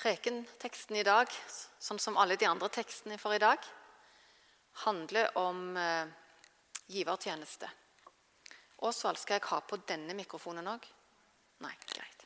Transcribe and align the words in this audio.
Prekenteksten 0.00 0.96
i 0.96 1.04
dag, 1.04 1.28
sånn 1.76 1.98
som 2.00 2.16
alle 2.16 2.38
de 2.40 2.46
andre 2.48 2.70
tekstene 2.72 3.18
for 3.20 3.36
i 3.36 3.42
dag, 3.42 3.60
handler 4.86 5.28
om 5.36 5.76
eh, 5.76 6.08
givertjeneste. 6.88 7.68
Åsvald, 8.80 9.20
skal 9.20 9.36
jeg 9.36 9.48
ha 9.50 9.58
på 9.60 9.76
denne 9.84 10.16
mikrofonen 10.16 10.70
òg? 10.72 10.86
Nei, 11.60 11.74
greit. 11.92 12.24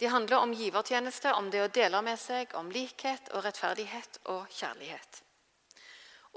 De 0.00 0.08
handler 0.08 0.40
om 0.40 0.54
givertjeneste, 0.56 1.34
om 1.36 1.50
det 1.52 1.66
å 1.66 1.68
dele 1.74 2.00
med 2.06 2.16
seg, 2.22 2.56
om 2.56 2.72
likhet 2.72 3.28
og 3.34 3.44
rettferdighet 3.44 4.20
og 4.32 4.48
kjærlighet. 4.48 5.20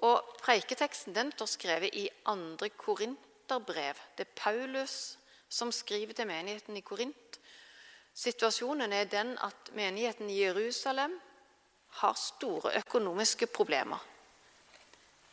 Og 0.04 0.36
Preiketeksten 0.42 1.16
den 1.16 1.32
står 1.38 1.52
skrevet 1.54 1.96
i 1.96 2.10
andre 2.28 2.68
korinterbrev. 2.76 4.00
Det 4.18 4.28
er 4.28 4.36
Paulus 4.36 4.98
som 5.48 5.72
skriver 5.72 6.18
til 6.18 6.28
menigheten 6.28 6.76
i 6.76 6.84
Korint 6.84 7.31
Situasjonen 8.14 8.94
er 8.94 9.10
den 9.10 9.38
at 9.40 9.72
menigheten 9.74 10.30
i 10.30 10.42
Jerusalem 10.44 11.14
har 12.02 12.14
store 12.20 12.76
økonomiske 12.78 13.48
problemer. 13.48 14.00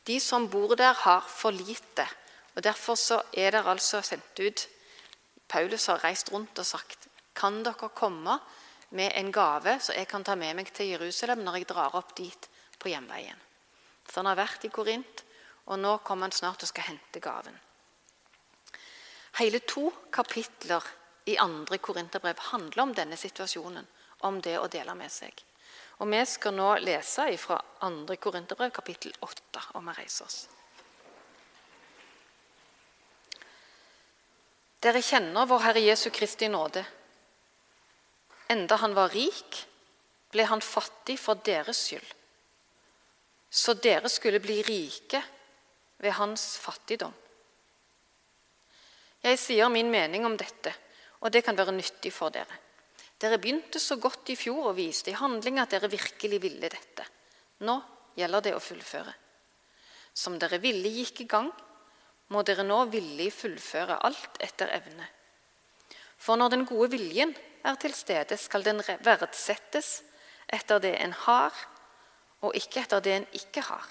De 0.06 0.20
som 0.20 0.48
bor 0.50 0.74
der, 0.74 0.92
har 0.92 1.20
for 1.28 1.50
lite. 1.50 2.06
og 2.54 2.64
Derfor 2.64 2.96
er 3.32 3.50
det 3.50 3.66
altså 3.66 4.00
sendt 4.02 4.40
ut 4.40 4.68
Paulus 5.48 5.86
har 5.86 6.04
reist 6.04 6.32
rundt 6.32 6.58
og 6.58 6.66
sagt 6.66 7.08
kan 7.34 7.62
dere 7.64 7.88
komme 7.94 8.38
med 8.90 9.12
en 9.14 9.32
gave 9.32 9.78
så 9.80 9.94
jeg 9.96 10.08
kan 10.08 10.24
ta 10.24 10.34
med 10.34 10.56
meg 10.58 10.72
til 10.74 10.90
Jerusalem 10.92 11.44
når 11.44 11.60
jeg 11.60 11.68
drar 11.68 11.96
opp 11.96 12.16
dit 12.16 12.48
på 12.78 12.90
hjemveien. 12.92 13.38
Så 14.08 14.20
han 14.20 14.30
har 14.30 14.38
vært 14.38 14.64
i 14.64 14.72
Korint, 14.72 15.24
og 15.68 15.78
nå 15.78 15.98
kommer 16.04 16.28
han 16.28 16.32
snart 16.32 16.62
og 16.64 16.70
skal 16.70 16.88
hente 16.88 17.20
gaven. 17.20 17.54
Hele 19.38 19.60
to 19.60 19.90
kapitler 20.12 20.84
i 21.28 21.36
andre 21.36 21.78
korinterbrev 21.78 22.38
handler 22.52 22.82
om 22.82 22.94
denne 22.96 23.16
situasjonen, 23.16 23.86
om 24.24 24.40
det 24.40 24.56
å 24.58 24.68
dele 24.72 24.94
med 24.96 25.12
seg. 25.12 25.44
Og 25.98 26.08
Vi 26.08 26.20
skal 26.26 26.54
nå 26.54 26.68
lese 26.80 27.26
fra 27.36 27.58
andre 27.84 28.16
korinterbrev, 28.16 28.70
kapittel 28.72 29.12
8, 29.20 29.64
om 29.74 29.90
vi 29.90 29.96
reiser 29.98 30.24
oss. 30.24 30.38
Dere 34.80 35.02
kjenner 35.02 35.46
vår 35.50 35.64
Herre 35.66 35.82
Jesu 35.82 36.08
Kristi 36.14 36.48
nåde. 36.48 36.84
Enda 38.48 38.76
han 38.76 38.94
var 38.94 39.10
rik, 39.10 39.64
ble 40.30 40.46
han 40.46 40.62
fattig 40.62 41.18
for 41.18 41.42
deres 41.44 41.82
skyld. 41.88 42.14
Så 43.50 43.74
dere 43.74 44.08
skulle 44.08 44.40
bli 44.40 44.62
rike 44.62 45.20
ved 45.98 46.14
hans 46.14 46.54
fattigdom. 46.62 47.12
Jeg 49.24 49.38
sier 49.40 49.68
min 49.68 49.90
mening 49.90 50.24
om 50.24 50.36
dette 50.38 50.72
og 51.20 51.32
det 51.34 51.42
kan 51.46 51.56
være 51.58 51.74
nyttig 51.74 52.12
for 52.14 52.32
dere. 52.34 52.64
Dere 53.18 53.40
begynte 53.42 53.80
så 53.82 53.96
godt 53.98 54.30
i 54.30 54.36
fjor 54.38 54.70
og 54.70 54.76
viste 54.78 55.10
i 55.10 55.18
handling 55.18 55.58
at 55.58 55.72
dere 55.74 55.90
virkelig 55.90 56.38
ville 56.42 56.70
dette. 56.70 57.06
Nå 57.66 57.74
gjelder 58.18 58.44
det 58.46 58.54
å 58.54 58.62
fullføre. 58.62 59.14
Som 60.14 60.38
dere 60.38 60.60
ville 60.62 60.90
gikk 60.90 61.24
i 61.24 61.30
gang, 61.30 61.50
må 62.28 62.42
dere 62.46 62.66
nå 62.66 62.84
villig 62.92 63.30
fullføre 63.34 63.98
alt 64.06 64.38
etter 64.44 64.70
evne. 64.76 65.06
For 66.18 66.38
når 66.38 66.54
den 66.54 66.66
gode 66.68 66.92
viljen 66.94 67.34
er 67.66 67.78
til 67.80 67.94
stede, 67.94 68.36
skal 68.38 68.66
den 68.66 68.82
verdsettes 69.06 70.02
etter 70.46 70.82
det 70.82 70.94
en 71.02 71.14
har, 71.26 71.54
og 72.42 72.54
ikke 72.54 72.84
etter 72.84 73.02
det 73.02 73.14
en 73.16 73.30
ikke 73.34 73.64
har. 73.66 73.86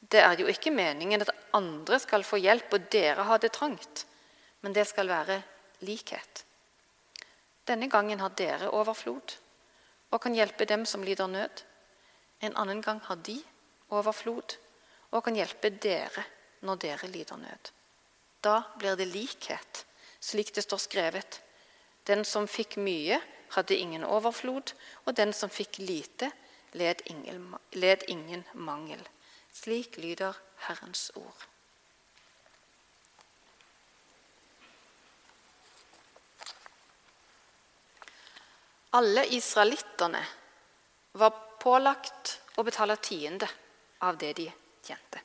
Det 0.00 0.22
er 0.22 0.38
jo 0.40 0.46
ikke 0.50 0.74
meningen 0.74 1.22
at 1.22 1.32
andre 1.56 1.98
skal 2.02 2.24
få 2.26 2.38
hjelp 2.38 2.74
og 2.74 2.88
dere 2.92 3.26
har 3.26 3.42
det 3.42 3.52
trangt, 3.54 4.06
men 4.62 4.74
det 4.74 4.86
skal 4.88 5.10
være 5.10 5.40
likhet. 5.80 6.44
Denne 7.66 7.88
gangen 7.90 8.20
har 8.20 8.34
dere 8.38 8.70
overflod 8.70 9.36
og 10.10 10.22
kan 10.22 10.34
hjelpe 10.34 10.64
dem 10.64 10.86
som 10.86 11.02
lider 11.02 11.26
nød. 11.26 11.62
En 12.40 12.56
annen 12.56 12.82
gang 12.82 13.00
har 13.08 13.16
de 13.26 13.40
overflod 13.90 14.56
og 15.10 15.24
kan 15.24 15.36
hjelpe 15.36 15.70
dere 15.70 16.24
når 16.66 16.82
dere 16.84 17.10
lider 17.10 17.36
nød. 17.40 17.72
Da 18.44 18.62
blir 18.78 18.96
det 18.96 19.08
likhet, 19.10 19.86
slik 20.20 20.54
det 20.54 20.62
står 20.62 20.82
skrevet. 20.84 21.40
Den 22.06 22.24
som 22.24 22.46
fikk 22.46 22.76
mye, 22.78 23.18
hadde 23.50 23.76
ingen 23.78 24.04
overflod, 24.04 24.72
og 25.06 25.16
den 25.16 25.32
som 25.32 25.50
fikk 25.50 25.78
lite, 25.78 26.30
led 26.72 27.02
ingen, 27.10 27.54
led 27.72 28.04
ingen 28.08 28.44
mangel. 28.54 29.00
Slik 29.52 29.96
lyder 29.96 30.36
Herrens 30.66 31.10
ord. 31.14 31.46
Alle 38.90 39.26
israelittene 39.34 40.22
var 41.18 41.32
pålagt 41.60 42.40
å 42.56 42.64
betale 42.64 42.96
tiende 43.02 43.48
av 44.06 44.18
det 44.18 44.32
de 44.38 44.46
tjente. 44.86 45.20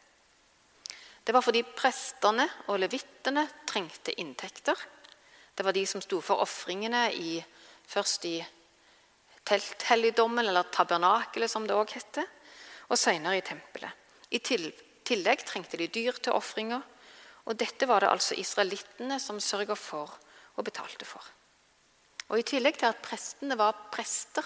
Det 1.24 1.36
var 1.36 1.44
fordi 1.46 1.62
prestene 1.64 2.48
og 2.72 2.80
levittene 2.82 3.44
trengte 3.70 4.16
inntekter. 4.20 4.78
Det 5.54 5.64
var 5.64 5.76
de 5.76 5.84
som 5.86 6.02
sto 6.02 6.22
for 6.26 6.42
ofringene 6.42 7.06
først 7.88 8.26
i 8.26 8.38
telthelligdommen, 9.46 10.48
eller 10.48 10.70
tabernakelet, 10.74 11.52
som 11.52 11.68
det 11.68 11.76
òg 11.76 11.94
heter, 11.94 12.26
og 12.90 12.98
senere 12.98 13.38
i 13.38 13.46
tempelet. 13.46 13.92
I 14.32 14.40
tillegg 14.40 15.46
trengte 15.46 15.78
de 15.78 15.90
dyr 15.92 16.18
til 16.24 16.34
ofringer, 16.34 16.82
og 17.46 17.58
dette 17.58 17.88
var 17.90 18.02
det 18.02 18.12
altså 18.12 18.38
israelittene 18.38 19.20
som 19.20 19.42
sørga 19.42 19.76
for 19.76 20.14
og 20.56 20.66
betalte 20.66 21.06
for. 21.06 21.24
Og 22.32 22.40
I 22.40 22.48
tillegg 22.48 22.80
til 22.80 22.88
at 22.88 23.02
prestene 23.04 23.58
var 23.60 23.90
prester, 23.92 24.46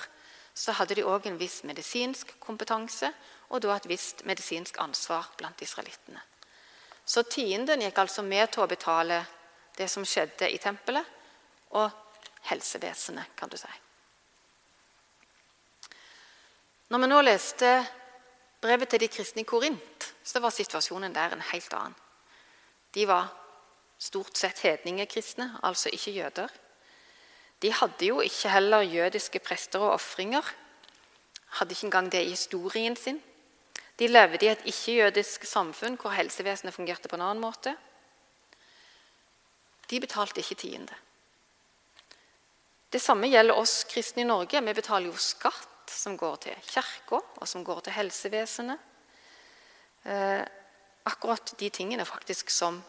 så 0.56 0.74
hadde 0.74 0.96
de 0.98 1.06
òg 1.06 1.28
en 1.30 1.38
viss 1.38 1.62
medisinsk 1.68 2.32
kompetanse 2.42 3.12
og 3.54 3.62
da 3.62 3.76
et 3.76 3.88
visst 3.90 4.24
medisinsk 4.26 4.80
ansvar 4.82 5.28
blant 5.38 5.62
israelittene. 5.62 6.22
Så 7.06 7.22
tienden 7.30 7.84
gikk 7.86 8.00
altså 8.02 8.24
med 8.26 8.50
til 8.52 8.64
å 8.64 8.70
betale 8.72 9.20
det 9.78 9.90
som 9.92 10.06
skjedde 10.08 10.50
i 10.50 10.58
tempelet, 10.58 11.06
og 11.76 11.92
helsevesenet, 12.48 13.36
kan 13.36 13.52
du 13.52 13.58
si. 13.60 13.72
Når 16.90 17.02
vi 17.02 17.10
nå 17.10 17.22
leste 17.26 17.72
brevet 18.62 18.90
til 18.94 19.02
de 19.04 19.10
kristne 19.12 19.44
i 19.44 19.48
Korint, 19.50 20.14
så 20.24 20.40
var 20.40 20.56
situasjonen 20.56 21.14
der 21.14 21.36
en 21.36 21.44
helt 21.52 21.74
annen. 21.76 21.98
De 22.96 23.04
var 23.10 23.28
stort 24.00 24.38
sett 24.40 24.62
hedningekristne, 24.64 25.50
altså 25.68 25.92
ikke 25.92 26.16
jøder. 26.16 26.54
De 27.62 27.72
hadde 27.72 28.06
jo 28.06 28.20
ikke 28.22 28.52
heller 28.52 28.84
jødiske 28.84 29.40
prester 29.40 29.80
og 29.80 29.96
ofringer. 29.96 30.44
Hadde 31.60 31.72
ikke 31.72 31.88
engang 31.88 32.12
det 32.12 32.26
i 32.26 32.34
historien 32.36 32.96
sin. 32.96 33.22
De 34.00 34.08
levde 34.08 34.46
i 34.46 34.52
et 34.52 34.66
ikke-jødisk 34.68 35.46
samfunn 35.48 35.96
hvor 36.02 36.12
helsevesenet 36.12 36.76
fungerte 36.76 37.08
på 37.08 37.16
en 37.16 37.24
annen 37.30 37.44
måte. 37.44 37.76
De 39.90 40.00
betalte 40.00 40.42
ikke 40.42 40.60
tiende. 40.60 40.98
Det 42.92 43.02
samme 43.02 43.28
gjelder 43.28 43.58
oss 43.60 43.84
kristne 43.92 44.24
i 44.24 44.28
Norge. 44.28 44.62
Vi 44.62 44.74
betaler 44.74 45.10
jo 45.10 45.20
skatt 45.20 45.92
som 45.92 46.18
går 46.18 46.36
til 46.46 46.68
kirka, 46.68 47.22
og 47.22 47.48
som 47.48 47.64
går 47.64 47.86
til 47.86 47.96
helsevesenet. 47.96 48.80
Eh, 50.06 50.44
akkurat 51.06 51.54
de 51.60 51.70
tingene 51.70 52.06
faktisk 52.06 52.50
som 52.50 52.82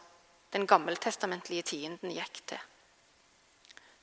den 0.52 0.66
gammeltestamentlige 0.66 1.62
tienden 1.62 2.12
gikk 2.14 2.42
til. 2.46 2.60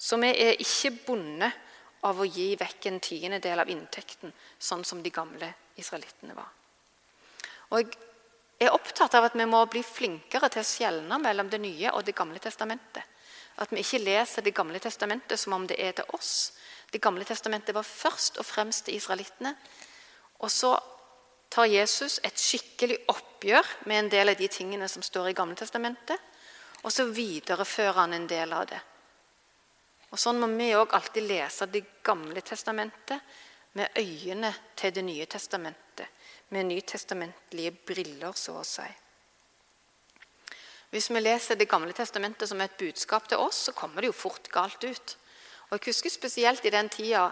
Så 0.04 0.20
vi 0.20 0.34
er 0.36 0.60
ikke 0.60 0.92
bundet 1.08 1.60
av 2.04 2.20
å 2.20 2.28
gi 2.28 2.50
vekk 2.60 2.90
en 2.90 3.00
tiendedel 3.04 3.62
av 3.64 3.70
inntekten, 3.72 4.34
sånn 4.60 4.84
som 4.84 5.00
de 5.04 5.12
gamle 5.14 5.54
israelittene 5.80 6.36
var. 6.36 6.50
Og 7.72 7.96
Jeg 8.62 8.70
er 8.70 8.76
opptatt 8.78 9.16
av 9.18 9.26
at 9.28 9.34
vi 9.36 9.44
må 9.50 9.60
bli 9.68 9.82
flinkere 9.84 10.48
til 10.54 10.62
å 10.62 10.68
skjelne 10.68 11.18
mellom 11.20 11.50
Det 11.52 11.58
nye 11.60 11.90
og 11.92 12.06
Det 12.06 12.14
gamle 12.16 12.40
testamentet. 12.40 13.04
At 13.58 13.72
vi 13.74 13.82
ikke 13.82 14.00
leser 14.00 14.42
Det 14.42 14.54
gamle 14.56 14.80
testamentet 14.80 15.40
som 15.40 15.54
om 15.54 15.66
det 15.68 15.76
er 15.82 15.92
til 15.92 16.06
oss. 16.16 16.54
Det 16.92 17.02
gamle 17.02 17.26
testamentet 17.26 17.76
var 17.76 17.84
først 17.84 18.38
og 18.38 18.46
fremst 18.46 18.86
til 18.86 18.96
israelittene. 18.96 19.56
Og 20.40 20.52
så 20.52 20.78
tar 21.50 21.66
Jesus 21.66 22.22
et 22.24 22.40
skikkelig 22.40 23.02
oppgjør 23.10 23.68
med 23.86 23.98
en 23.98 24.10
del 24.10 24.30
av 24.30 24.40
de 24.40 24.48
tingene 24.48 24.88
som 24.88 25.04
står 25.04 25.34
i 25.34 25.36
Gamle 25.36 25.56
testamentet, 25.56 26.20
og 26.84 26.92
så 26.92 27.10
viderefører 27.10 28.00
han 28.00 28.14
en 28.14 28.28
del 28.28 28.54
av 28.54 28.70
det 28.70 28.80
og 30.14 30.20
Sånn 30.22 30.38
må 30.38 30.48
vi 30.54 30.70
òg 30.78 30.94
alltid 30.94 31.26
lese 31.26 31.66
Det 31.66 31.82
gamle 32.06 32.42
testamentet 32.46 33.22
med 33.74 33.98
øyene 33.98 34.52
til 34.78 34.94
Det 34.94 35.02
nye 35.02 35.26
testamentet, 35.26 36.06
med 36.54 36.70
nytestamentlige 36.70 37.72
briller, 37.88 38.36
så 38.38 38.60
å 38.60 38.68
si. 38.68 38.86
Hvis 40.94 41.10
vi 41.10 41.24
leser 41.24 41.58
Det 41.58 41.70
gamle 41.70 41.94
testamentet 41.98 42.50
som 42.50 42.62
et 42.62 42.78
budskap 42.78 43.28
til 43.28 43.42
oss, 43.42 43.66
så 43.66 43.74
kommer 43.74 44.02
det 44.02 44.12
jo 44.12 44.20
fort 44.20 44.52
galt 44.54 44.84
ut. 44.84 45.18
Og 45.72 45.80
Jeg 45.80 45.90
husker 45.90 46.10
spesielt 46.10 46.66
i 46.66 46.70
den 46.70 46.90
tida 46.90 47.32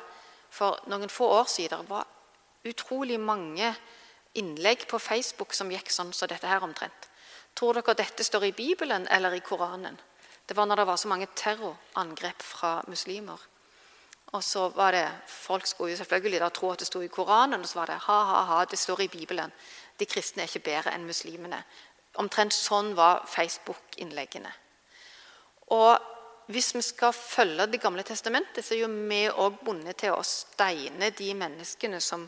for 0.50 0.82
noen 0.88 1.10
få 1.10 1.30
år 1.30 1.46
siden 1.46 1.86
det 1.86 1.90
var 1.90 2.08
utrolig 2.66 3.20
mange 3.20 3.76
innlegg 4.34 4.88
på 4.88 5.00
Facebook 5.00 5.54
som 5.54 5.70
gikk 5.70 5.92
sånn 5.92 6.14
som 6.14 6.28
dette 6.28 6.48
her 6.48 6.64
omtrent. 6.64 7.10
Tror 7.54 7.78
dere 7.78 7.94
dette 7.94 8.24
står 8.24 8.48
i 8.50 8.56
Bibelen 8.58 9.08
eller 9.08 9.36
i 9.36 9.44
Koranen? 9.46 10.00
Det 10.52 10.58
var 10.58 10.66
når 10.68 10.76
det 10.76 10.88
var 10.88 10.98
så 11.00 11.08
mange 11.08 11.28
terrorangrep 11.36 12.42
fra 12.44 12.70
muslimer. 12.88 13.40
Og 14.36 14.44
så 14.44 14.66
var 14.76 14.92
det, 14.92 15.12
Folk 15.28 15.66
skulle 15.66 15.92
jo 15.92 15.98
selvfølgelig 15.98 16.40
da 16.40 16.50
tro 16.50 16.72
at 16.72 16.80
det 16.80 16.88
sto 16.88 17.00
i 17.02 17.08
Koranen, 17.08 17.62
og 17.62 17.70
så 17.70 17.80
var 17.80 17.86
det 17.86 17.96
ha, 18.04 18.18
ha, 18.24 18.42
ha, 18.50 18.66
det 18.66 18.80
står 18.80 19.02
i 19.02 19.08
Bibelen. 19.08 19.54
De 20.00 20.06
kristne 20.06 20.44
er 20.44 20.52
ikke 20.52 20.66
bedre 20.66 20.92
enn 20.92 21.06
muslimene. 21.08 21.62
Omtrent 22.20 22.52
sånn 22.52 22.92
var 23.00 23.24
Facebook-innleggene. 23.32 24.52
Og 25.72 26.52
hvis 26.52 26.74
vi 26.76 26.84
skal 26.84 27.14
følge 27.16 27.70
Det 27.72 27.82
gamle 27.82 28.04
testamentet, 28.04 28.66
så 28.66 28.76
er 28.76 28.84
jo 28.84 28.92
vi 29.08 29.22
òg 29.30 29.64
bundet 29.64 30.04
til 30.04 30.12
å 30.12 30.28
steine 30.28 31.14
de 31.16 31.32
menneskene 31.34 32.04
som 32.04 32.28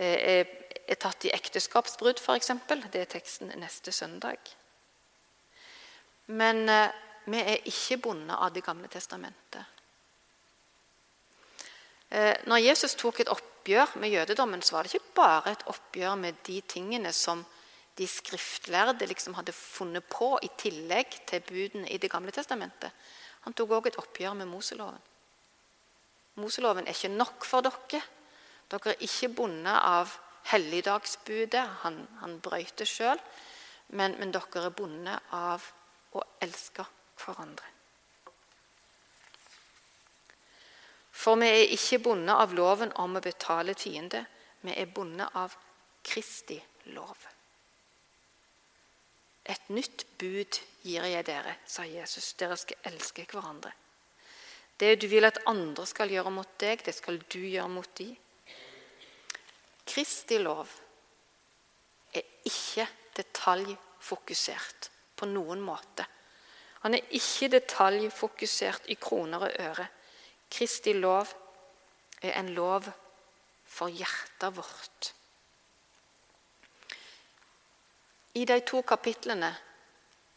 eh, 0.00 0.48
er 0.88 0.96
tatt 0.96 1.28
i 1.28 1.36
ekteskapsbrudd, 1.36 2.24
f.eks. 2.24 2.50
Det 2.88 3.04
er 3.04 3.14
teksten 3.18 3.52
neste 3.60 3.92
søndag. 3.92 4.56
Men 6.26 6.68
eh, 6.68 7.08
vi 7.26 7.40
er 7.40 7.68
ikke 7.68 8.00
bundet 8.02 8.36
av 8.36 8.52
Det 8.52 8.64
gamle 8.64 8.88
testamentet. 8.88 9.64
Eh, 12.10 12.34
når 12.46 12.64
Jesus 12.64 12.96
tok 12.98 13.20
et 13.20 13.30
oppgjør 13.30 13.96
med 14.02 14.10
jødedommen, 14.10 14.62
så 14.62 14.76
var 14.76 14.82
det 14.82 14.94
ikke 14.94 15.14
bare 15.14 15.52
et 15.52 15.66
oppgjør 15.70 16.16
med 16.18 16.40
de 16.46 16.60
tingene 16.60 17.12
som 17.12 17.44
de 17.98 18.06
skriftlærde 18.06 19.06
liksom 19.06 19.34
hadde 19.34 19.52
funnet 19.52 20.04
på 20.10 20.38
i 20.42 20.50
tillegg 20.58 21.20
til 21.26 21.42
budene 21.46 21.90
i 21.90 21.98
Det 21.98 22.10
gamle 22.10 22.32
testamentet. 22.32 22.90
Han 23.40 23.54
tok 23.54 23.70
òg 23.70 23.86
et 23.86 23.98
oppgjør 24.00 24.34
med 24.34 24.46
Moseloven. 24.46 25.00
Moseloven 26.34 26.86
er 26.86 26.96
ikke 26.96 27.12
nok 27.14 27.44
for 27.44 27.60
dere. 27.60 28.02
Dere 28.70 28.94
er 28.94 29.04
ikke 29.04 29.28
bundet 29.28 29.76
av 29.76 30.12
helligdagsbudet. 30.50 31.66
Han, 31.84 32.06
han 32.20 32.38
brøyt 32.40 32.78
det 32.78 32.88
sjøl. 32.88 33.20
Men, 33.88 34.16
men 34.18 34.32
dere 34.32 34.66
er 34.66 34.74
bundet 34.74 35.32
av 35.34 35.64
å 36.16 36.24
elske 36.42 36.86
hverandre. 37.30 37.70
For 41.20 41.36
vi 41.40 41.48
er 41.48 41.74
ikke 41.74 42.00
bundet 42.04 42.36
av 42.36 42.54
loven 42.56 42.92
om 43.02 43.18
å 43.18 43.24
betale 43.24 43.74
fiende. 43.78 44.22
Vi 44.64 44.72
er 44.72 44.88
bundet 44.88 45.36
av 45.36 45.56
Kristi 46.04 46.56
lov. 46.94 47.26
Et 49.44 49.68
nytt 49.72 50.06
bud 50.20 50.60
gir 50.84 51.06
jeg 51.10 51.26
dere, 51.26 51.56
sa 51.66 51.84
Jesus. 51.84 52.32
Dere 52.40 52.56
skal 52.60 52.90
elske 52.92 53.26
hverandre. 53.28 53.72
Det 54.80 54.94
du 55.02 55.08
vil 55.12 55.26
at 55.28 55.42
andre 55.50 55.84
skal 55.88 56.12
gjøre 56.12 56.32
mot 56.32 56.52
deg, 56.60 56.80
det 56.86 56.94
skal 56.96 57.18
du 57.20 57.40
gjøre 57.42 57.68
mot 57.68 57.90
dem. 57.98 58.14
Kristi 59.90 60.38
lov 60.40 60.70
er 62.14 62.24
ikke 62.46 62.86
detaljfokusert 63.18 64.88
på 65.18 65.28
noen 65.28 65.60
måte. 65.64 66.06
Han 66.80 66.94
er 66.94 67.12
ikke 67.16 67.50
detaljfokusert 67.52 68.88
i 68.88 68.96
kroner 69.00 69.46
og 69.48 69.56
øre. 69.60 69.86
Kristi 70.50 70.92
lov 70.92 71.28
er 72.22 72.38
en 72.40 72.48
lov 72.56 72.88
for 73.64 73.92
hjertet 73.92 74.56
vårt. 74.56 75.14
I 78.34 78.44
de 78.46 78.60
to 78.66 78.80
kapitlene 78.86 79.50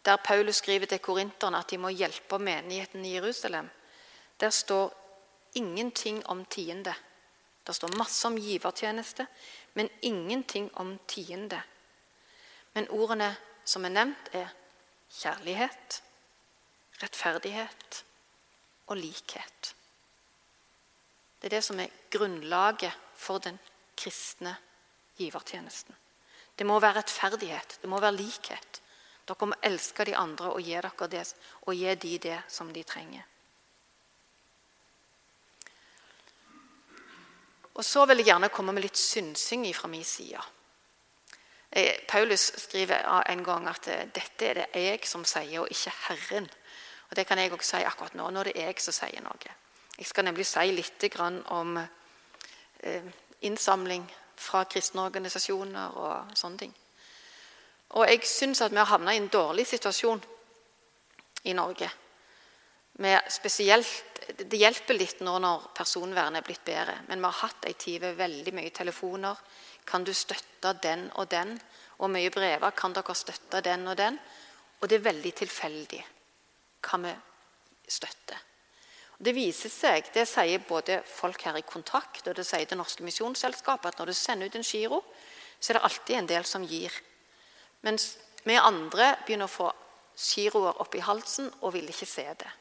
der 0.04 0.20
Paulus 0.20 0.56
skriver 0.60 0.86
til 0.86 1.00
korinterne 1.00 1.58
at 1.58 1.70
de 1.72 1.78
må 1.78 1.90
hjelpe 1.90 2.40
menigheten 2.40 3.06
i 3.06 3.14
Jerusalem, 3.16 3.70
der 4.40 4.50
står 4.50 4.92
ingenting 5.56 6.28
om 6.28 6.46
tiende. 6.46 6.94
Det 7.68 7.76
står 7.76 7.96
masse 7.98 8.28
om 8.28 8.36
givertjeneste, 8.36 9.28
men 9.74 9.90
ingenting 10.02 10.78
om 10.78 11.00
tiende. 11.08 11.62
Men 12.74 12.90
ordene 12.90 13.36
som 13.66 13.86
er 13.86 13.94
nevnt, 13.94 14.34
er 14.34 14.50
kjærlighet, 15.22 16.02
rettferdighet 17.04 18.04
og 18.88 18.98
likhet. 18.98 19.74
Det 21.40 21.50
er 21.50 21.58
det 21.58 21.64
som 21.66 21.80
er 21.80 21.92
grunnlaget 22.12 22.94
for 23.20 23.44
den 23.44 23.60
kristne 24.00 24.56
givertjenesten. 25.20 25.96
Det 26.56 26.66
må 26.66 26.80
være 26.80 27.02
rettferdighet, 27.02 27.78
det 27.82 27.90
må 27.90 28.00
være 28.00 28.16
likhet. 28.16 28.80
Dere 29.28 29.48
må 29.48 29.56
elske 29.64 30.06
de 30.06 30.16
andre 30.20 30.52
og 30.52 30.62
gi, 30.62 30.76
dere 30.76 31.08
det, 31.08 31.28
og 31.64 31.76
gi 31.76 31.96
de 31.96 32.18
det 32.28 32.40
som 32.48 32.74
de 32.74 32.84
trenger. 32.84 33.24
Og 37.74 37.86
Så 37.86 38.06
vil 38.06 38.18
jeg 38.18 38.26
gjerne 38.26 38.52
komme 38.54 38.74
med 38.74 38.84
litt 38.86 38.98
synsing 38.98 39.66
fra 39.74 39.88
min 39.88 40.04
side. 40.04 40.42
Eh, 41.72 42.06
Paulus 42.08 42.52
skriver 42.58 43.24
en 43.30 43.44
gang 43.44 43.68
at 43.68 43.88
eh, 43.88 44.06
dette 44.14 44.46
er 44.46 44.54
det 44.60 44.68
jeg 44.78 45.08
som 45.10 45.24
sier, 45.26 45.64
og 45.64 45.72
ikke 45.72 45.94
Herren. 46.08 46.50
Og 47.14 47.18
Det 47.18 47.28
kan 47.28 47.38
jeg 47.38 47.52
også 47.54 47.78
si 47.78 47.84
akkurat 47.86 48.16
nå. 48.18 48.26
Nå 48.34 48.40
er 48.42 48.48
det 48.50 48.58
jeg 48.58 48.80
som 48.82 48.94
sier 48.96 49.22
noe. 49.22 49.52
Jeg 50.00 50.08
skal 50.10 50.26
nemlig 50.26 50.48
si 50.50 50.72
litt 50.74 51.04
om 51.54 51.76
eh, 51.78 53.04
innsamling 53.46 54.08
fra 54.36 54.64
kristne 54.66 55.04
organisasjoner 55.06 55.94
og 55.94 56.32
sånne 56.34 56.58
ting. 56.58 56.72
Og 57.94 58.10
jeg 58.10 58.26
syns 58.26 58.64
at 58.66 58.74
vi 58.74 58.80
har 58.82 58.90
havna 58.90 59.14
i 59.14 59.20
en 59.22 59.30
dårlig 59.30 59.68
situasjon 59.70 60.24
i 61.44 61.54
Norge. 61.54 61.92
Det 62.98 64.58
hjelper 64.58 64.98
litt 64.98 65.22
nå 65.22 65.38
når 65.38 65.70
personvernet 65.78 66.42
er 66.42 66.48
blitt 66.50 66.66
bedre, 66.66 66.98
men 67.12 67.22
vi 67.22 67.30
har 67.30 67.40
hatt 67.44 67.70
ei 67.70 67.76
tid 67.78 68.02
med 68.02 68.18
veldig 68.18 68.56
mye 68.58 68.74
telefoner. 68.74 69.38
Kan 69.86 70.02
du 70.02 70.16
støtte 70.18 70.74
den 70.82 71.12
og 71.14 71.30
den? 71.30 71.54
Og 72.00 72.10
mye 72.10 72.34
brever. 72.34 72.74
Kan 72.74 72.98
dere 72.98 73.14
støtte 73.14 73.62
den 73.62 73.86
og 73.86 74.02
den? 74.02 74.18
Og 74.82 74.90
det 74.90 74.98
er 74.98 75.10
veldig 75.12 75.36
tilfeldig 75.44 76.04
hva 76.84 77.00
vi 77.04 77.14
støtter. 77.90 78.42
Det 79.24 79.32
viser 79.36 79.72
seg, 79.72 80.10
det 80.14 80.26
sier 80.28 80.64
både 80.68 81.00
folk 81.08 81.46
her 81.48 81.58
i 81.60 81.66
Kontakt 81.68 82.28
og 82.28 82.36
det 82.36 82.46
sier 82.48 82.68
Det 82.68 82.78
Norske 82.78 83.06
Misjonsselskapet, 83.06 83.94
at 83.94 84.00
når 84.02 84.12
du 84.12 84.18
sender 84.18 84.50
ut 84.50 84.58
en 84.60 84.68
giro, 84.68 85.00
så 85.60 85.72
er 85.72 85.78
det 85.78 85.86
alltid 85.88 86.18
en 86.18 86.32
del 86.34 86.48
som 86.50 86.66
gir. 86.68 86.92
Mens 87.88 88.18
vi 88.44 88.58
andre 88.60 89.14
begynner 89.24 89.48
å 89.48 89.54
få 89.54 89.70
giroer 90.20 90.82
oppi 90.84 91.00
halsen 91.04 91.48
og 91.62 91.74
vil 91.78 91.88
ikke 91.90 92.10
se 92.10 92.26
det. 92.42 92.52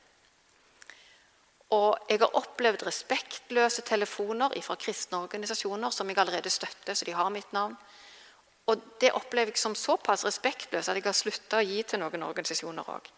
Og 1.72 1.96
jeg 2.10 2.20
har 2.20 2.36
opplevd 2.36 2.84
respektløse 2.84 3.82
telefoner 3.88 4.52
fra 4.62 4.76
kristne 4.76 5.22
organisasjoner 5.24 5.90
som 5.94 6.08
jeg 6.10 6.20
allerede 6.20 6.52
støtter, 6.52 6.94
så 6.94 7.08
de 7.08 7.16
har 7.16 7.32
mitt 7.32 7.52
navn. 7.56 7.78
Og 8.70 8.82
det 9.00 9.10
opplever 9.16 9.50
jeg 9.50 9.58
som 9.58 9.74
såpass 9.74 10.22
respektløst 10.26 10.92
at 10.92 10.98
jeg 10.98 11.06
har 11.08 11.16
slutta 11.16 11.58
å 11.58 11.66
gi 11.66 11.80
til 11.82 12.02
noen 12.02 12.28
organisasjoner 12.28 12.90
òg. 12.92 13.08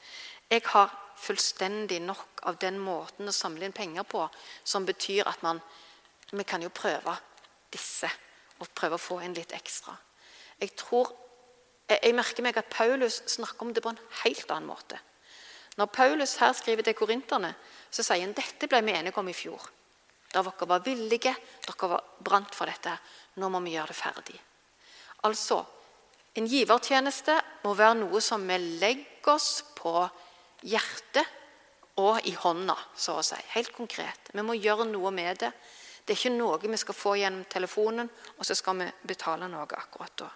Jeg 0.51 0.63
har 0.73 0.93
fullstendig 1.17 2.01
nok 2.03 2.43
av 2.49 2.59
den 2.61 2.79
måten 2.83 3.29
å 3.29 3.35
samle 3.35 3.67
inn 3.67 3.77
penger 3.77 4.07
på 4.09 4.27
som 4.65 4.87
betyr 4.87 5.29
at 5.31 5.43
man 5.47 5.63
Vi 6.35 6.43
kan 6.43 6.63
jo 6.63 6.71
prøve 6.73 7.13
disse 7.71 8.09
og 8.59 8.71
prøve 8.75 8.97
å 8.97 9.03
få 9.03 9.21
inn 9.23 9.35
litt 9.37 9.53
ekstra. 9.55 9.93
Jeg 10.59 10.73
tror, 10.79 11.13
jeg, 11.87 12.15
merker 12.17 12.43
meg 12.43 12.57
at 12.59 12.71
Paulus 12.73 13.21
snakker 13.31 13.63
om 13.63 13.73
det 13.75 13.83
på 13.85 13.93
en 13.93 14.01
helt 14.25 14.51
annen 14.51 14.67
måte. 14.67 14.99
Når 15.77 15.93
Paulus 15.95 16.37
her 16.41 16.53
skriver 16.57 16.87
til 16.87 16.97
korinterne, 16.99 17.53
så 17.91 18.03
sier 18.03 18.25
han 18.25 18.35
dette 18.35 18.67
ble 18.67 18.81
vi 18.83 18.97
enige 18.97 19.21
om 19.21 19.31
i 19.31 19.37
fjor. 19.37 19.63
Da 20.33 20.43
dere 20.43 20.69
var 20.71 20.83
villige, 20.83 21.37
dere 21.67 21.91
var 21.93 22.03
brant 22.19 22.55
for 22.57 22.67
dette. 22.67 22.97
Nå 23.39 23.51
må 23.53 23.61
vi 23.63 23.77
gjøre 23.77 23.93
det 23.93 23.99
ferdig. 24.01 24.39
Altså, 25.29 25.61
en 26.35 26.49
givertjeneste 26.51 27.37
må 27.63 27.77
være 27.79 28.01
noe 28.01 28.23
som 28.25 28.43
vi 28.49 28.59
legger 28.81 29.35
oss 29.37 29.61
på 29.77 30.01
hjertet 30.65 31.41
og 32.01 32.25
i 32.27 32.35
hånda, 32.35 32.77
så 32.97 33.19
å 33.21 33.25
si. 33.25 33.39
Helt 33.55 33.73
konkret. 33.75 34.33
Vi 34.35 34.43
må 34.43 34.57
gjøre 34.59 34.87
noe 34.91 35.13
med 35.15 35.45
det. 35.45 35.53
Det 36.05 36.13
er 36.13 36.19
ikke 36.19 36.35
noe 36.35 36.59
vi 36.61 36.81
skal 36.81 36.97
få 36.97 37.15
gjennom 37.17 37.45
telefonen, 37.49 38.11
og 38.37 38.47
så 38.47 38.57
skal 38.59 38.81
vi 38.81 38.89
betale 39.09 39.49
noe 39.49 39.65
akkurat 39.65 40.17
da. 40.21 40.31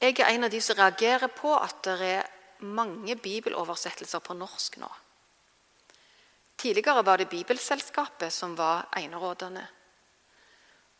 Jeg 0.00 0.16
er 0.16 0.30
en 0.30 0.46
av 0.46 0.52
de 0.52 0.60
som 0.64 0.78
reagerer 0.78 1.28
på 1.28 1.50
at 1.58 1.82
det 1.84 1.96
er 2.06 2.30
mange 2.64 3.16
bibeloversettelser 3.20 4.22
på 4.24 4.36
norsk 4.38 4.78
nå. 4.80 4.88
Tidligere 6.60 7.02
var 7.04 7.20
det 7.20 7.28
Bibelselskapet 7.28 8.32
som 8.32 8.54
var 8.56 8.88
enerådende. 8.96 9.66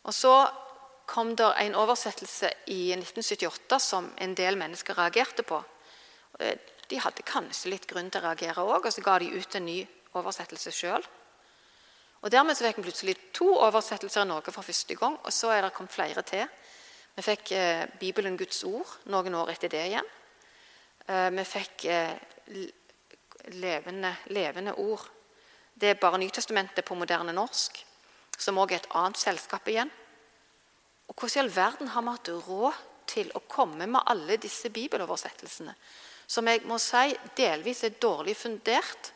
Og 0.05 0.13
så 0.13 0.35
kom 1.05 1.35
det 1.35 1.49
en 1.63 1.75
oversettelse 1.77 2.49
i 2.73 2.93
1978 2.93 3.79
som 3.81 4.09
en 4.17 4.33
del 4.37 4.57
mennesker 4.57 4.97
reagerte 4.97 5.45
på. 5.45 5.59
Eh, 6.39 6.57
de 6.91 6.99
hadde 6.99 7.23
kanskje 7.27 7.71
litt 7.71 7.87
grunn 7.87 8.11
til 8.11 8.21
å 8.21 8.29
reagere 8.29 8.63
òg, 8.63 8.85
og 8.85 8.93
så 8.93 9.03
ga 9.03 9.17
de 9.19 9.31
ut 9.31 9.55
en 9.55 9.65
ny 9.65 9.79
oversettelse 10.19 10.73
sjøl. 10.75 11.05
Dermed 12.29 12.53
så 12.53 12.67
fikk 12.67 12.77
vi 12.77 12.85
plutselig 12.85 13.15
to 13.33 13.47
oversettelser 13.55 14.25
i 14.25 14.29
Norge 14.29 14.53
for 14.53 14.65
første 14.65 14.95
gang, 14.95 15.15
og 15.17 15.33
så 15.33 15.49
er 15.55 15.63
det 15.65 15.73
kommet 15.73 15.95
flere 15.95 16.21
til. 16.21 16.45
Vi 17.15 17.23
fikk 17.25 17.51
eh, 17.57 17.87
Bibelen 17.99 18.37
Guds 18.37 18.61
ord 18.67 18.91
noen 19.11 19.35
år 19.39 19.49
etter 19.55 19.71
det 19.73 19.81
igjen. 19.89 20.11
Eh, 21.07 21.29
vi 21.33 21.45
fikk 21.47 21.87
eh, 21.89 22.13
levende, 23.57 24.13
levende, 24.29 24.75
ord. 24.77 25.07
Det 25.73 25.89
er 25.89 25.99
bare 25.99 26.21
Nytestamentet 26.21 26.85
på 26.85 26.95
moderne 26.95 27.33
norsk, 27.33 27.81
som 28.37 28.61
òg 28.61 28.75
er 28.75 28.83
et 28.83 28.93
annet 28.99 29.19
selskap 29.19 29.67
igjen. 29.67 29.89
Og 31.09 31.17
Hvordan 31.17 31.35
i 31.35 31.41
all 31.41 31.53
verden 31.55 31.91
har 31.95 32.05
vi 32.05 32.15
hatt 32.15 32.33
råd 32.47 32.85
til 33.11 33.33
å 33.35 33.43
komme 33.49 33.89
med 33.89 34.05
alle 34.05 34.37
disse 34.39 34.69
bibeloversettelsene? 34.69 35.73
Som 36.31 36.47
jeg 36.47 36.63
må 36.67 36.77
si 36.79 37.11
delvis 37.35 37.83
er 37.83 37.97
dårlig 37.99 38.37
fundert, 38.39 39.11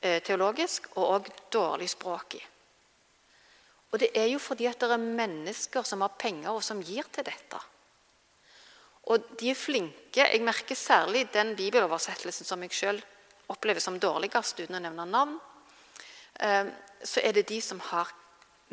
eh, 0.00 0.22
teologisk 0.24 0.88
og 0.96 1.08
òg 1.18 1.32
dårlig 1.52 1.90
språk 1.92 2.38
i. 2.38 2.42
Og 3.92 4.00
det 4.00 4.10
er 4.16 4.30
jo 4.32 4.38
fordi 4.42 4.66
at 4.68 4.80
det 4.80 4.90
er 4.90 5.02
mennesker 5.02 5.84
som 5.86 6.00
har 6.04 6.16
penger, 6.18 6.50
og 6.50 6.64
som 6.64 6.82
gir 6.82 7.04
til 7.12 7.24
dette. 7.24 7.60
Og 9.06 9.28
de 9.38 9.50
er 9.52 9.58
flinke. 9.58 10.24
Jeg 10.26 10.42
merker 10.42 10.74
særlig 10.74 11.28
den 11.32 11.54
bibeloversettelsen 11.56 12.48
som 12.48 12.62
jeg 12.64 12.74
sjøl 12.74 13.02
opplever 13.52 13.80
som 13.80 14.00
dårligst, 14.02 14.58
uten 14.58 14.80
å 14.80 14.82
nevne 14.82 15.06
navn. 15.06 15.36
Eh, 16.40 16.72
så 17.04 17.22
er 17.22 17.36
det 17.36 17.46
de 17.48 17.60
som 17.62 17.80
har 17.92 18.10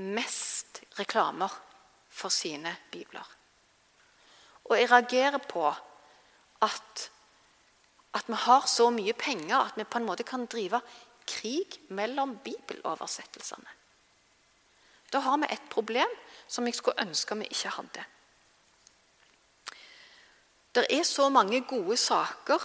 mest 0.02 0.82
reklamer 0.98 1.52
for 2.10 2.34
sine 2.34 2.74
bibler. 2.92 3.26
Og 4.66 4.78
jeg 4.80 4.90
reagerer 4.90 5.44
på 5.44 5.68
at, 6.64 7.10
at 8.24 8.30
vi 8.32 8.40
har 8.46 8.68
så 8.72 8.90
mye 8.94 9.14
penger 9.14 9.60
at 9.60 9.78
vi 9.78 9.84
på 9.84 10.00
en 10.00 10.08
måte 10.08 10.24
kan 10.24 10.46
drive 10.48 10.80
krig 11.28 11.80
mellom 11.90 12.38
bibeloversettelsene. 12.44 13.80
Da 15.12 15.20
har 15.20 15.38
vi 15.44 15.50
et 15.52 15.68
problem 15.70 16.10
som 16.48 16.66
jeg 16.66 16.76
skulle 16.76 17.04
ønske 17.04 17.38
vi 17.38 17.50
ikke 17.52 17.76
hadde. 17.76 18.06
Det 20.74 20.88
er 20.90 21.04
så 21.06 21.28
mange 21.30 21.62
gode 21.70 21.98
saker 21.98 22.64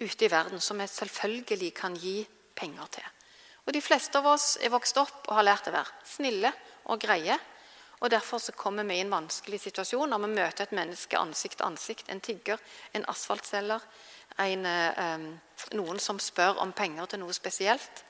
ute 0.00 0.26
i 0.26 0.30
verden 0.30 0.60
som 0.60 0.78
vi 0.78 0.86
selvfølgelig 0.86 1.72
kan 1.74 1.96
gi 1.96 2.26
penger 2.56 2.90
til. 2.98 3.06
Og 3.64 3.72
De 3.72 3.80
fleste 3.80 4.18
av 4.18 4.26
oss 4.26 4.58
er 4.60 4.72
vokst 4.72 4.98
opp 5.00 5.28
og 5.28 5.36
har 5.38 5.46
lært 5.46 5.70
å 5.70 5.72
være 5.72 6.04
snille 6.04 6.52
og 6.90 7.00
greie. 7.00 7.38
Og 8.00 8.10
Derfor 8.10 8.38
så 8.38 8.52
kommer 8.52 8.84
vi 8.88 8.96
i 8.96 9.04
en 9.04 9.12
vanskelig 9.12 9.60
situasjon 9.60 10.08
når 10.08 10.22
vi 10.24 10.32
møter 10.32 10.64
et 10.64 10.76
menneske 10.76 11.18
ansikt 11.18 11.58
til 11.60 11.66
ansikt. 11.66 12.08
En 12.08 12.20
tigger, 12.20 12.60
en 12.96 13.04
asfaltselger, 13.12 13.80
en, 14.40 14.66
eh, 14.66 15.26
noen 15.76 15.98
som 16.00 16.18
spør 16.18 16.62
om 16.64 16.72
penger 16.72 17.06
til 17.06 17.20
noe 17.20 17.36
spesielt. 17.36 18.04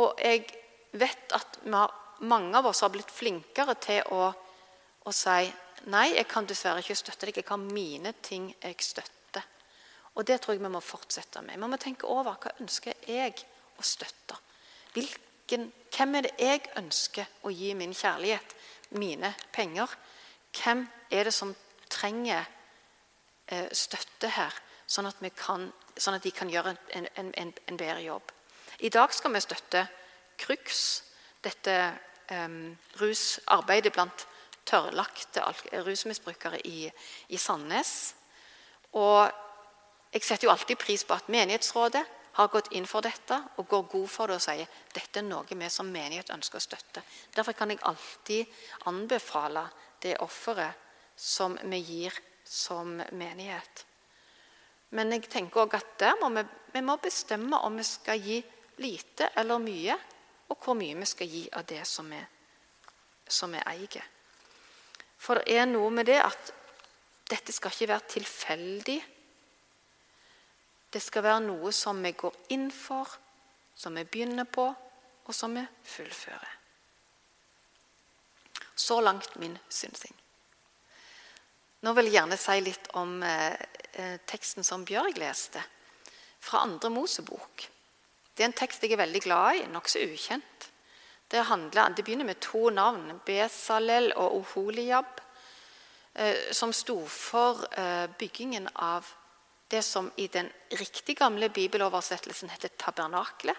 Og 0.00 0.16
jeg 0.20 0.46
vet 0.92 1.36
at 1.36 1.58
har, 1.66 1.92
mange 2.20 2.56
av 2.56 2.66
oss 2.66 2.80
har 2.80 2.92
blitt 2.94 3.10
flinkere 3.10 3.74
til 3.74 4.02
å, 4.14 4.32
å 5.04 5.12
si 5.12 5.52
Nei, 5.90 6.12
jeg 6.14 6.28
kan 6.30 6.46
dessverre 6.46 6.78
ikke 6.78 6.94
støtte 6.94 7.26
deg. 7.26 7.40
Jeg 7.40 7.48
har 7.48 7.58
mine 7.58 8.12
ting 8.22 8.44
jeg 8.54 8.76
støtter. 8.86 9.42
Og 10.14 10.22
det 10.28 10.36
tror 10.38 10.54
jeg 10.54 10.62
vi 10.62 10.70
må 10.70 10.78
fortsette 10.78 11.42
med. 11.42 11.58
Vi 11.58 11.70
må 11.72 11.78
tenke 11.80 12.06
over 12.06 12.36
hva 12.38 12.52
ønsker 12.62 12.94
jeg 13.10 13.34
å 13.74 13.82
støtte. 13.82 14.36
Hvilken, 14.94 15.72
hvem 15.90 16.14
er 16.14 16.28
det 16.28 16.36
jeg 16.38 16.68
ønsker 16.78 17.26
å 17.42 17.50
gi 17.50 17.72
min 17.74 17.96
kjærlighet, 17.98 18.54
mine 18.98 19.34
penger? 19.52 19.90
Hvem 20.52 20.86
er 21.10 21.24
det 21.24 21.34
som 21.34 21.54
trenger 21.90 22.44
eh, 23.48 23.68
støtte 23.72 24.30
her, 24.32 24.54
sånn 24.86 25.08
at, 25.08 25.20
kan, 25.36 25.70
sånn 25.96 26.18
at, 26.18 26.24
de 26.24 26.32
kan 26.34 26.50
gjøre 26.50 26.74
en, 26.96 27.08
en, 27.16 27.32
en, 27.36 27.76
bedre 27.76 28.02
jobb? 28.04 28.32
I 28.80 28.90
dag 28.92 29.12
skal 29.14 29.32
vi 29.32 29.42
støtte 29.44 29.86
CRUX, 30.40 30.82
dette 31.44 31.76
eh, 32.28 32.58
rusarbeidet 33.00 33.94
blant 33.94 34.26
tørrlagte 34.68 35.42
rusmisbrukere 35.86 36.60
i, 36.66 36.86
i 37.28 37.38
Sandnes. 37.38 38.14
Og 38.92 39.30
jeg 40.12 40.24
setter 40.24 40.46
jo 40.46 40.52
alltid 40.52 40.78
pris 40.78 41.04
på 41.04 41.16
at 41.16 41.30
menighetsrådet 41.32 42.04
har 42.32 42.48
gått 42.48 42.72
inn 42.72 42.86
for 42.88 43.04
dette 43.04 43.36
og 43.60 43.68
går 43.68 43.88
god 43.92 44.08
for 44.10 44.30
det 44.30 44.38
og 44.38 44.44
sier 44.44 44.68
dette 44.94 45.20
er 45.20 45.26
noe 45.26 45.44
vi 45.48 45.68
som 45.70 45.90
menighet 45.92 46.32
ønsker 46.32 46.60
å 46.60 46.64
støtte. 46.64 47.02
Derfor 47.34 47.56
kan 47.56 47.70
jeg 47.70 47.82
alltid 47.88 48.46
anbefale 48.88 49.66
det 50.02 50.16
offeret 50.24 50.78
som 51.16 51.58
vi 51.62 51.80
gir 51.84 52.16
som 52.44 52.96
menighet. 53.12 53.84
Men 54.92 55.12
jeg 55.14 55.28
tenker 55.32 55.64
også 55.64 55.80
at 55.80 56.18
må 56.20 56.32
vi, 56.34 56.44
vi 56.74 56.82
må 56.84 56.96
bestemme 57.00 57.60
om 57.64 57.76
vi 57.80 57.84
skal 57.86 58.20
gi 58.20 58.40
lite 58.82 59.30
eller 59.36 59.60
mye, 59.62 59.96
og 60.48 60.58
hvor 60.64 60.76
mye 60.76 60.98
vi 60.98 61.08
skal 61.08 61.30
gi 61.30 61.46
av 61.56 61.64
det 61.68 61.84
som 61.88 62.08
vi, 62.12 62.18
som 63.28 63.52
vi 63.52 63.62
eier. 63.72 64.08
For 65.22 65.38
det 65.38 65.56
er 65.62 65.68
noe 65.70 65.90
med 65.94 66.08
det 66.10 66.18
at 66.20 66.52
dette 67.30 67.54
skal 67.54 67.72
ikke 67.72 67.92
være 67.92 68.12
tilfeldig. 68.16 68.98
Det 70.92 71.00
skal 71.00 71.24
være 71.24 71.44
noe 71.46 71.72
som 71.72 72.02
vi 72.04 72.12
går 72.12 72.34
inn 72.52 72.68
for, 72.74 73.08
som 73.74 73.96
vi 73.96 74.04
begynner 74.04 74.44
på, 74.44 74.66
og 75.24 75.34
som 75.34 75.54
vi 75.56 75.62
fullfører. 75.88 76.58
Så 78.74 79.00
langt 79.00 79.36
min 79.40 79.56
synsing. 79.68 80.12
Nå 81.82 81.94
vil 81.96 82.08
jeg 82.08 82.18
gjerne 82.18 82.38
si 82.38 82.58
litt 82.62 82.90
om 82.98 83.22
eh, 83.26 83.56
eh, 83.98 84.18
teksten 84.28 84.66
som 84.66 84.84
Bjørg 84.86 85.16
leste, 85.18 85.62
fra 86.42 86.62
andre 86.66 86.90
Mosebok. 86.90 87.64
Det 88.34 88.44
er 88.44 88.50
en 88.50 88.56
tekst 88.58 88.82
jeg 88.82 88.94
er 88.94 89.02
veldig 89.02 89.22
glad 89.24 89.58
i, 89.58 89.64
nokså 89.72 90.02
ukjent. 90.06 90.68
Det, 91.30 91.46
handler, 91.48 91.94
det, 91.96 92.04
begynner 92.04 92.28
med 92.28 92.40
to 92.44 92.68
navn, 92.74 93.20
Besalel 93.26 94.10
og 94.20 94.38
Oholiab, 94.42 95.20
eh, 96.14 96.52
som 96.52 96.74
sto 96.76 96.98
for 97.08 97.64
eh, 97.72 98.06
byggingen 98.20 98.68
av 98.74 99.08
det 99.72 99.82
som 99.82 100.10
i 100.20 100.26
den 100.28 100.50
riktig 100.76 101.16
gamle 101.16 101.48
bibeloversettelsen 101.48 102.50
heter 102.52 102.74
tabernaklet, 102.76 103.56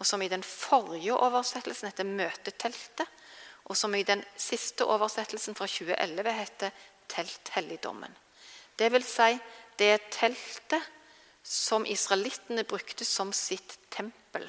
og 0.00 0.06
som 0.08 0.22
i 0.24 0.30
den 0.32 0.42
forrige 0.42 1.14
oversettelsen 1.14 1.90
heter 1.90 2.08
møteteltet, 2.08 3.04
og 3.68 3.76
som 3.76 3.94
i 3.94 4.06
den 4.08 4.24
siste 4.40 4.86
oversettelsen 4.88 5.54
fra 5.54 5.68
2011 5.68 6.32
heter 6.38 6.72
telthelligdommen. 7.12 8.16
Det 8.76 8.88
vil 8.92 9.04
si, 9.04 9.36
det 9.78 9.90
er 9.92 10.08
teltet 10.10 10.88
som 11.44 11.84
israelittene 11.86 12.64
brukte 12.64 13.04
som 13.04 13.34
sitt 13.36 13.76
tempel 13.92 14.48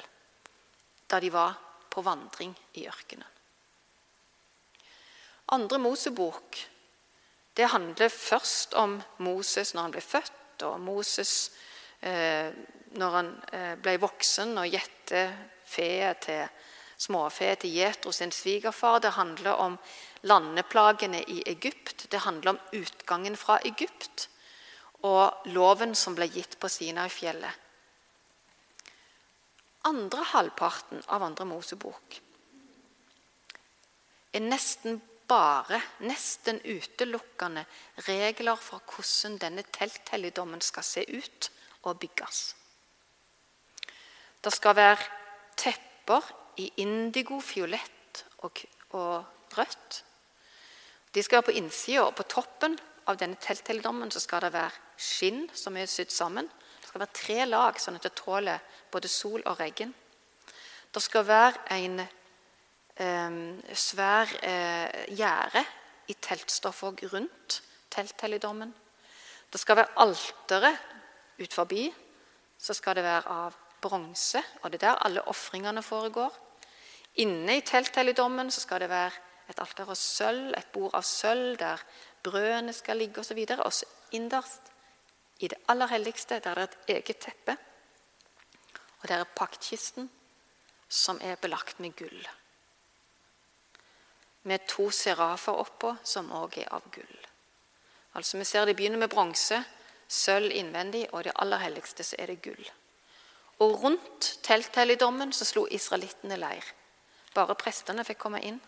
da 1.10 1.20
de 1.20 1.28
var 1.30 1.58
på 1.92 2.02
vandring 2.02 2.54
i 2.80 2.86
ørkenen. 2.88 3.28
Andre 5.52 5.78
Mosebok 5.78 6.62
det 7.54 7.68
handler 7.70 8.08
først 8.08 8.74
om 8.74 8.96
Moses 9.22 9.74
når 9.74 9.86
han 9.86 9.92
ble 9.94 10.02
født, 10.02 10.40
og 10.62 10.78
Moses 10.80 11.50
eh, 12.00 12.52
når 12.94 13.16
han 13.18 13.32
eh, 13.52 13.74
ble 13.82 13.96
voksen 14.02 14.54
og 14.60 14.70
gjette 14.70 15.24
fe 15.66 16.12
til 16.22 16.46
småfe 17.04 17.50
til 17.58 17.74
Jetro 17.74 18.12
sin 18.14 18.30
svigerfar. 18.32 19.00
Det 19.02 19.16
handler 19.18 19.58
om 19.58 19.78
landeplagene 20.22 21.24
i 21.26 21.42
Egypt. 21.46 22.06
Det 22.10 22.22
handler 22.22 22.54
om 22.54 22.62
utgangen 22.72 23.36
fra 23.36 23.58
Egypt 23.64 24.28
og 25.04 25.50
loven 25.52 25.92
som 25.98 26.14
ble 26.14 26.30
gitt 26.32 26.56
på 26.60 26.70
Sinai-fjellet 26.70 27.64
andre 29.84 30.24
halvparten 30.32 31.02
av 31.12 31.24
Andre 31.26 31.46
Mosebok 31.48 32.20
er 34.34 34.44
nesten 34.44 35.00
bare, 35.28 35.80
nesten 36.04 36.60
utelukkende, 36.64 37.64
regler 38.08 38.60
for 38.60 38.82
hvordan 38.88 39.38
denne 39.40 39.64
telthelligdommen 39.74 40.60
skal 40.64 40.84
se 40.86 41.04
ut 41.08 41.50
og 41.84 41.98
bygges. 42.00 42.54
Det 44.44 44.52
skal 44.52 44.76
være 44.76 44.98
tepper 45.56 46.32
i 46.60 46.70
indigo, 46.76 47.40
fiolett 47.40 48.24
og, 48.44 48.60
og 48.90 49.24
rødt. 49.56 50.04
De 51.14 51.22
skal 51.22 51.36
være 51.36 51.48
på 51.48 51.58
innsida, 51.60 52.04
og 52.04 52.16
på 52.18 52.26
toppen 52.28 52.76
av 53.08 53.18
denne 53.20 53.38
telthelligdommen 53.40 54.10
skal 54.12 54.44
det 54.44 54.52
være 54.54 54.82
skinn 55.00 55.46
som 55.54 55.76
er 55.76 55.90
sydd 55.90 56.12
sammen 56.12 56.48
Det 56.80 56.88
skal 56.88 57.00
være 57.00 57.16
tre 57.16 57.46
lag, 57.46 57.78
sånn 57.80 57.96
at 57.98 58.04
det 58.06 58.14
tåler 58.18 58.60
både 58.92 59.08
sol 59.08 59.42
og 59.42 59.58
regn. 59.58 59.94
Det 60.94 61.02
skal 61.02 61.24
være 61.26 61.64
en 61.74 62.04
svær 62.96 64.30
eh, 64.46 65.06
gjerde 65.16 65.64
i 66.08 66.14
teltstoff 66.14 66.82
og 66.86 67.02
rundt 67.12 67.62
telthelligdommen. 67.90 68.74
Det 69.50 69.60
skal 69.60 69.76
være 69.76 69.98
altere 70.02 70.72
ut 71.38 71.54
forbi. 71.54 71.88
Så 72.58 72.74
skal 72.74 72.96
det 72.96 73.04
være 73.04 73.28
av 73.28 73.56
bronse, 73.82 74.40
og 74.62 74.72
det 74.72 74.82
er 74.82 74.86
der 74.86 75.02
alle 75.04 75.24
ofringene 75.28 75.82
foregår. 75.82 76.32
Inne 77.20 77.58
i 77.58 77.64
telthelligdommen 77.66 78.50
skal 78.50 78.80
det 78.80 78.88
være 78.90 79.12
et 79.50 79.60
alter 79.60 79.90
av 79.90 79.98
sølv, 79.98 80.54
et 80.56 80.70
bord 80.72 80.94
av 80.94 81.04
sølv 81.04 81.58
der 81.60 81.82
brødene 82.24 82.72
skal 82.72 82.96
ligge 82.96 83.20
osv. 83.20 83.42
Og 83.58 83.72
så 83.72 83.86
innerst 84.16 84.72
i 85.38 85.48
det 85.48 85.60
aller 85.68 85.90
helligste 85.92 86.40
der 86.40 86.54
det 86.54 86.62
er 86.62 86.70
et 86.70 86.94
eget 86.96 87.20
teppe. 87.20 87.56
Og 89.02 89.08
der 89.08 89.20
er 89.20 89.36
paktkisten, 89.36 90.08
som 90.88 91.18
er 91.20 91.36
belagt 91.36 91.80
med 91.80 91.92
gull. 91.98 92.26
Med 94.44 94.66
to 94.68 94.90
serafer 94.92 95.56
oppå, 95.56 95.94
som 96.04 96.30
òg 96.32 96.58
er 96.60 96.72
av 96.74 96.84
gull. 96.92 97.20
Altså 98.14 98.38
Vi 98.38 98.44
ser 98.44 98.66
det 98.66 98.76
begynner 98.76 99.00
med 99.00 99.10
bronse, 99.10 99.64
sølv 100.08 100.52
innvendig, 100.52 101.06
og 101.12 101.24
det 101.24 101.32
aller 101.40 101.62
helligste 101.64 102.04
så 102.04 102.16
er 102.18 102.30
det 102.30 102.42
gull. 102.42 102.70
Og 103.64 103.82
rundt 103.82 104.38
telthelligdommen 104.42 105.32
så 105.32 105.44
slo 105.44 105.66
israelittene 105.70 106.36
leir. 106.36 106.64
Bare 107.34 107.56
prestene 107.58 108.04
fikk 108.04 108.20
komme 108.26 108.42
inn. 108.42 108.60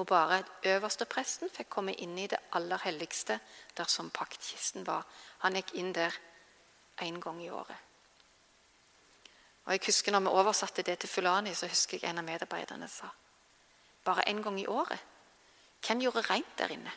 Og 0.00 0.06
bare 0.08 0.40
øverste 0.64 1.04
presten 1.04 1.50
fikk 1.52 1.68
komme 1.68 1.92
inn 2.00 2.16
i 2.18 2.26
det 2.26 2.38
aller 2.56 2.80
helligste, 2.80 3.38
der 3.76 3.84
som 3.84 4.10
paktkisten 4.10 4.86
var. 4.86 5.04
Han 5.44 5.58
gikk 5.58 5.74
inn 5.74 5.92
der 5.92 6.16
én 7.02 7.20
gang 7.20 7.42
i 7.44 7.50
året. 7.50 7.76
Og 9.64 9.72
jeg 9.72 9.84
husker 9.86 10.12
når 10.12 10.20
vi 10.20 10.38
oversatte 10.40 10.82
det 10.82 10.98
til 10.98 11.08
Fulani, 11.08 11.54
så 11.54 11.68
husker 11.68 11.98
jeg 12.00 12.10
en 12.10 12.18
av 12.18 12.24
medarbeiderne 12.24 12.88
sa 12.88 13.10
bare 14.04 14.28
en 14.28 14.42
gang 14.42 14.60
i 14.60 14.66
året. 14.66 14.98
Hvem 15.82 16.00
gjorde 16.04 16.24
rent 16.28 16.58
der 16.58 16.74
inne? 16.74 16.92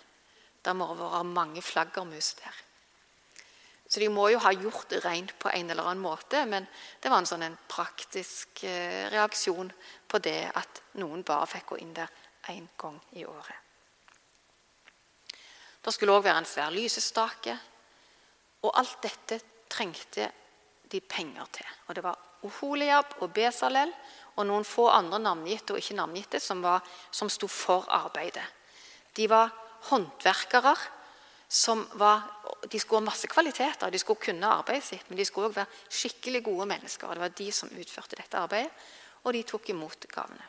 Det 0.65 0.75
må 0.75 0.87
være 0.93 1.23
mange 1.23 1.61
flaggermus 1.61 2.33
der. 2.41 2.61
Så 3.87 3.99
de 4.01 4.09
må 4.09 4.27
jo 4.33 4.39
ha 4.41 4.51
gjort 4.53 4.89
det 4.89 5.03
rent 5.05 5.35
på 5.39 5.51
en 5.53 5.69
eller 5.69 5.85
annen 5.85 6.01
måte, 6.01 6.41
men 6.49 6.65
det 7.01 7.11
var 7.11 7.21
en 7.21 7.29
sånn 7.29 7.45
en 7.45 7.57
praktisk 7.69 8.63
eh, 8.65 9.05
reaksjon 9.13 9.69
på 10.09 10.21
det 10.25 10.49
at 10.57 10.81
noen 10.97 11.21
bare 11.25 11.45
fikk 11.51 11.69
gå 11.69 11.77
inn 11.83 11.93
der 11.93 12.09
én 12.49 12.65
gang 12.81 12.97
i 13.13 13.25
året. 13.29 13.61
Det 15.85 15.93
skulle 15.93 16.15
òg 16.17 16.25
være 16.25 16.41
en 16.41 16.49
svær 16.49 16.73
lysestake. 16.73 17.53
Og 18.65 18.71
alt 18.73 18.97
dette 19.05 19.37
trengte 19.69 20.31
de 20.89 21.01
penger 21.01 21.45
til. 21.53 21.67
Og 21.85 21.95
det 21.95 22.03
var 22.05 22.17
Oholiab 22.45 23.19
og 23.21 23.33
Besalel 23.33 23.93
og 24.35 24.47
noen 24.47 24.67
få 24.67 24.89
andre 24.91 25.19
navngitte 25.23 25.73
og 25.75 25.79
ikke 25.79 25.97
navngitte 25.97 26.41
som, 26.43 26.61
var, 26.63 26.83
som 27.11 27.31
sto 27.31 27.47
for 27.51 27.87
arbeidet. 27.91 28.43
De 29.15 29.27
var 29.31 29.53
håndverkere 29.89 30.75
som 31.47 31.85
var 31.93 32.31
De 32.69 32.79
skulle 32.79 33.03
ha 33.03 33.05
masse 33.05 33.27
kvaliteter, 33.29 33.91
de 33.91 33.99
skulle 34.01 34.19
kunne 34.19 34.49
arbeidet 34.49 34.83
sitt, 34.83 35.09
men 35.09 35.19
de 35.19 35.25
skulle 35.27 35.51
òg 35.51 35.59
være 35.59 35.93
skikkelig 35.93 36.41
gode 36.47 36.65
mennesker. 36.65 37.07
og 37.07 37.13
Det 37.13 37.21
var 37.21 37.35
de 37.37 37.51
som 37.53 37.69
utførte 37.69 38.17
dette 38.17 38.39
arbeidet, 38.39 38.71
og 39.23 39.33
de 39.33 39.43
tok 39.45 39.69
imot 39.69 40.07
gavene. 40.09 40.47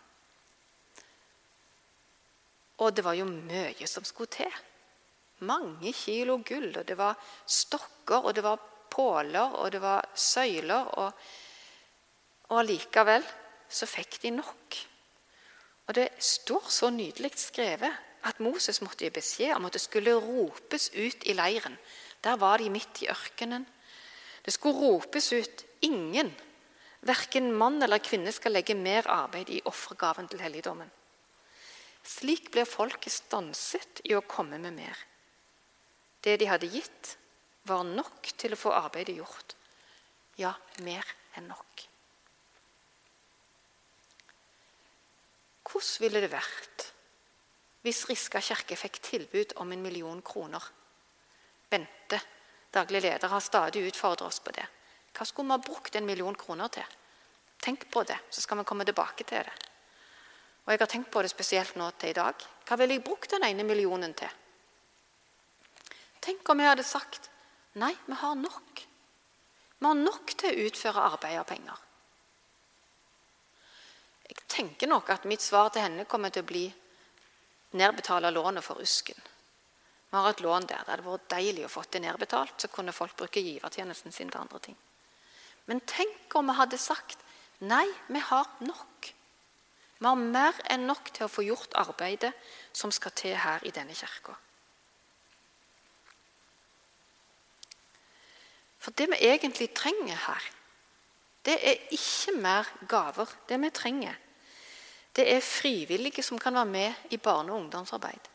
Og 2.81 2.95
det 2.97 3.05
var 3.05 3.15
jo 3.17 3.29
mye 3.29 3.89
som 3.89 4.05
skulle 4.09 4.33
til. 4.33 4.57
Mange 5.45 5.93
kilo 5.93 6.39
gull, 6.39 6.73
og 6.73 6.87
det 6.89 6.97
var 6.97 7.21
stokker, 7.45 8.25
og 8.25 8.35
det 8.35 8.45
var 8.45 8.65
påler, 8.91 9.61
og 9.61 9.71
det 9.73 9.83
var 9.85 10.09
søyler. 10.15 10.89
Og, 10.97 11.13
allikevel 12.57 13.25
så 13.69 13.89
fikk 13.89 14.21
de 14.23 14.35
nok. 14.37 14.79
Og 15.87 15.95
det 15.99 16.09
står 16.23 16.67
så 16.73 16.91
nydelig 16.91 17.33
skrevet 17.39 18.03
at 18.27 18.41
Moses 18.43 18.81
måtte 18.83 19.07
gi 19.07 19.13
beskjed 19.15 19.55
om 19.55 19.69
at 19.69 19.77
det 19.77 19.85
skulle 19.85 20.17
ropes 20.19 20.91
ut 20.97 21.27
i 21.31 21.35
leiren. 21.37 21.77
Der 22.25 22.39
var 22.41 22.59
de 22.59 22.71
midt 22.73 23.05
i 23.05 23.11
ørkenen. 23.13 23.67
Det 24.43 24.55
skulle 24.55 24.79
ropes 24.79 25.33
ut 25.33 25.65
ingen, 25.87 26.33
verken 27.07 27.53
mann 27.55 27.83
eller 27.83 28.03
kvinne, 28.03 28.33
skal 28.35 28.55
legge 28.57 28.75
mer 28.79 29.07
arbeid 29.11 29.51
i 29.55 29.63
offergaven 29.67 30.31
til 30.31 30.43
helligdommen. 30.43 30.91
Slik 32.07 32.51
ble 32.55 32.63
folket 32.67 33.15
stanset 33.15 34.03
i 34.07 34.15
å 34.15 34.25
komme 34.27 34.59
med 34.63 34.77
mer. 34.79 34.99
Det 36.23 36.37
de 36.39 36.51
hadde 36.51 36.71
gitt, 36.71 37.17
var 37.67 37.83
nok 37.87 38.31
til 38.39 38.55
å 38.55 38.59
få 38.59 38.73
arbeidet 38.75 39.17
gjort. 39.19 39.57
Ja, 40.39 40.55
mer 40.87 41.07
enn 41.35 41.49
nok. 41.51 41.87
Hvordan 45.77 46.07
ville 46.07 46.23
det 46.25 46.33
vært 46.33 46.85
hvis 47.85 48.07
Riska 48.09 48.41
kirke 48.43 48.75
fikk 48.81 48.97
tilbud 49.05 49.53
om 49.63 49.71
en 49.71 49.83
million 49.85 50.23
kroner? 50.25 50.63
Bente, 51.71 52.19
daglig 52.73 53.03
leder, 53.05 53.29
har 53.29 53.45
stadig 53.45 53.85
utfordret 53.87 54.25
oss 54.27 54.41
på 54.41 54.55
det. 54.57 54.65
Hva 55.13 55.27
skulle 55.29 55.53
vi 55.53 55.55
ha 55.55 55.63
brukt 55.69 55.95
en 55.95 56.09
million 56.09 56.35
kroner 56.35 56.73
til? 56.73 56.97
Tenk 57.63 57.87
på 57.93 58.03
det, 58.09 58.17
så 58.31 58.43
skal 58.43 58.59
vi 58.59 58.67
komme 58.67 58.89
tilbake 58.89 59.29
til 59.29 59.45
det. 59.45 59.55
Og 60.65 60.73
jeg 60.73 60.83
har 60.83 60.91
tenkt 60.91 61.13
på 61.15 61.23
det 61.23 61.31
spesielt 61.31 61.77
nå 61.79 61.93
til 62.01 62.11
i 62.11 62.19
dag. 62.19 62.43
Hva 62.67 62.81
ville 62.81 62.97
jeg 62.97 63.07
brukt 63.07 63.31
den 63.37 63.47
ene 63.47 63.69
millionen 63.69 64.17
til? 64.19 64.33
Tenk 66.25 66.49
om 66.51 66.65
jeg 66.65 66.73
hadde 66.73 66.89
sagt 66.89 67.31
nei, 67.79 67.93
vi 68.09 68.19
har 68.19 68.35
nok. 68.41 68.87
Vi 69.79 69.87
har 69.87 70.01
nok 70.01 70.33
til 70.41 70.51
å 70.51 70.71
utføre 70.71 71.11
arbeid 71.13 71.39
og 71.45 71.51
penger. 71.53 71.86
Jeg 74.27 74.43
tenker 74.51 74.91
nok 74.91 75.11
at 75.15 75.27
mitt 75.29 75.45
svar 75.45 75.71
til 75.71 75.85
henne 75.85 76.07
kommer 76.11 76.33
til 76.35 76.43
å 76.43 76.49
bli 76.49 76.65
nedbetale 77.79 78.33
lånet 78.35 78.65
for 78.65 78.83
Usken. 78.83 79.19
Vi 80.11 80.17
har 80.17 80.31
et 80.31 80.41
lån 80.41 80.67
der. 80.67 80.83
Det 80.83 80.95
hadde 80.95 81.07
vært 81.07 81.31
deilig 81.31 81.67
å 81.67 81.71
få 81.71 81.85
det 81.91 82.03
nedbetalt, 82.03 82.57
så 82.61 82.71
kunne 82.73 82.95
folk 82.95 83.17
bruke 83.19 83.43
givertjenesten 83.43 84.15
sin 84.15 84.31
til 84.31 84.41
andre 84.41 84.63
ting. 84.63 84.79
Men 85.67 85.83
tenk 85.83 86.35
om 86.39 86.51
vi 86.51 86.57
hadde 86.59 86.79
sagt 86.79 87.23
nei, 87.59 87.85
vi 88.09 88.23
har 88.23 88.49
nok. 88.63 89.13
Vi 89.99 90.07
har 90.07 90.19
mer 90.21 90.59
enn 90.71 90.87
nok 90.87 91.11
til 91.13 91.27
å 91.27 91.33
få 91.33 91.47
gjort 91.47 91.75
arbeidet 91.79 92.33
som 92.73 92.93
skal 92.95 93.15
til 93.17 93.37
her 93.41 93.65
i 93.67 93.75
denne 93.75 93.95
kirka. 93.97 94.37
For 98.79 98.95
det 98.95 99.09
vi 99.11 99.25
egentlig 99.27 99.73
trenger 99.75 100.19
her, 100.29 100.45
det 101.47 101.57
er 101.63 101.91
ikke 101.95 102.35
mer 102.43 102.69
gaver. 102.89 103.31
Det 103.49 103.59
vi 103.63 103.71
trenger, 103.71 104.15
det 105.17 105.25
er 105.33 105.41
frivillige 105.41 106.23
som 106.23 106.39
kan 106.39 106.55
være 106.55 106.67
med 106.67 106.95
i 107.11 107.17
barne- 107.17 107.53
og 107.53 107.59
ungdomsarbeid. 107.59 108.29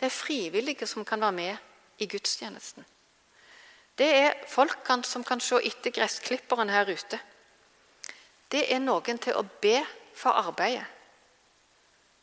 Det 0.00 0.06
er 0.06 0.10
frivillige 0.10 0.86
som 0.86 1.04
kan 1.04 1.20
være 1.20 1.32
med 1.32 1.56
i 1.98 2.06
gudstjenesten. 2.06 2.84
Det 3.98 4.16
er 4.16 4.32
folk 4.48 4.78
som 5.04 5.24
kan 5.24 5.40
se 5.40 5.56
etter 5.62 5.90
gressklipperen 5.90 6.70
her 6.70 6.90
ute. 6.90 7.20
Det 8.50 8.72
er 8.72 8.78
noen 8.78 9.18
til 9.18 9.34
å 9.34 9.42
be 9.42 9.84
for 10.14 10.30
arbeidet. 10.30 10.86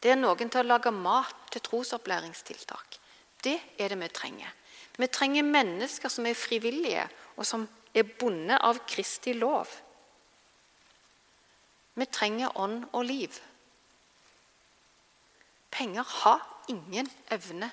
Det 0.03 0.11
er 0.11 0.15
noen 0.15 0.49
til 0.49 0.59
å 0.59 0.67
lage 0.67 0.91
mat 0.91 1.35
til 1.51 1.61
trosopplæringstiltak. 1.61 2.97
Det 3.43 3.59
er 3.77 3.89
det 3.89 3.99
vi 3.99 4.07
trenger. 4.07 4.51
Vi 4.97 5.07
trenger 5.07 5.43
mennesker 5.43 6.09
som 6.09 6.25
er 6.25 6.33
frivillige, 6.33 7.07
og 7.37 7.45
som 7.45 7.67
er 7.93 8.07
bundet 8.19 8.61
av 8.61 8.79
Kristi 8.87 9.33
lov. 9.33 9.69
Vi 11.93 12.07
trenger 12.07 12.57
ånd 12.57 12.85
og 12.93 13.05
liv. 13.05 13.41
Penger 15.71 16.03
har 16.23 16.43
ingen 16.71 17.09
evne 17.31 17.71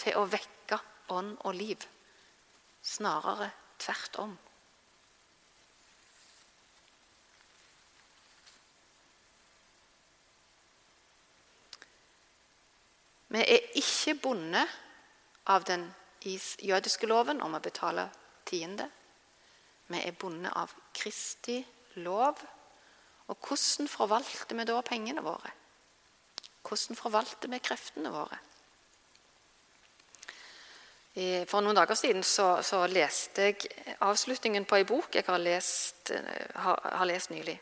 til 0.00 0.18
å 0.18 0.26
vekke 0.30 0.78
ånd 1.14 1.36
og 1.44 1.54
liv. 1.54 1.86
Snarere 2.82 3.50
tvert 3.78 4.18
om. 4.22 4.38
Vi 13.30 13.42
er 13.46 13.68
ikke 13.78 14.16
bundet 14.18 14.78
av 15.46 15.62
den 15.64 15.84
jødiske 16.26 17.06
loven 17.06 17.38
om 17.42 17.54
å 17.54 17.62
betale 17.62 18.08
tiende. 18.44 18.88
Vi 19.90 19.98
er 19.98 20.14
bundet 20.18 20.54
av 20.54 20.72
Kristi 20.94 21.58
lov. 22.02 22.38
Og 23.30 23.46
hvordan 23.46 23.88
forvalter 23.90 24.58
vi 24.58 24.66
da 24.66 24.78
pengene 24.86 25.22
våre? 25.24 25.50
Hvordan 26.66 26.98
forvalter 26.98 27.50
vi 27.50 27.62
kreftene 27.62 28.12
våre? 28.14 28.38
For 31.50 31.58
noen 31.58 31.74
dager 31.74 31.98
siden 31.98 32.22
så, 32.22 32.60
så 32.62 32.84
leste 32.86 33.48
jeg 33.48 33.96
avslutningen 34.06 34.64
på 34.64 34.78
ei 34.78 34.86
bok 34.86 35.16
jeg 35.18 35.26
har 35.26 35.42
lest, 35.42 36.12
har, 36.54 36.78
har 36.78 37.08
lest 37.10 37.32
nylig. 37.34 37.56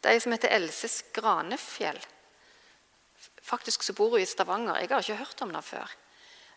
Det 0.00 0.08
er 0.08 0.16
ei 0.16 0.22
som 0.24 0.32
heter 0.32 0.54
Else 0.56 0.88
Granefjell. 1.12 2.00
Faktisk 3.44 3.84
så 3.84 3.92
bor 3.96 4.16
hun 4.16 4.22
i 4.22 4.28
Stavanger. 4.28 4.80
Jeg 4.80 4.92
har 4.92 5.04
ikke 5.04 5.20
hørt 5.20 5.42
om 5.44 5.52
henne 5.52 5.62
før. 5.64 5.92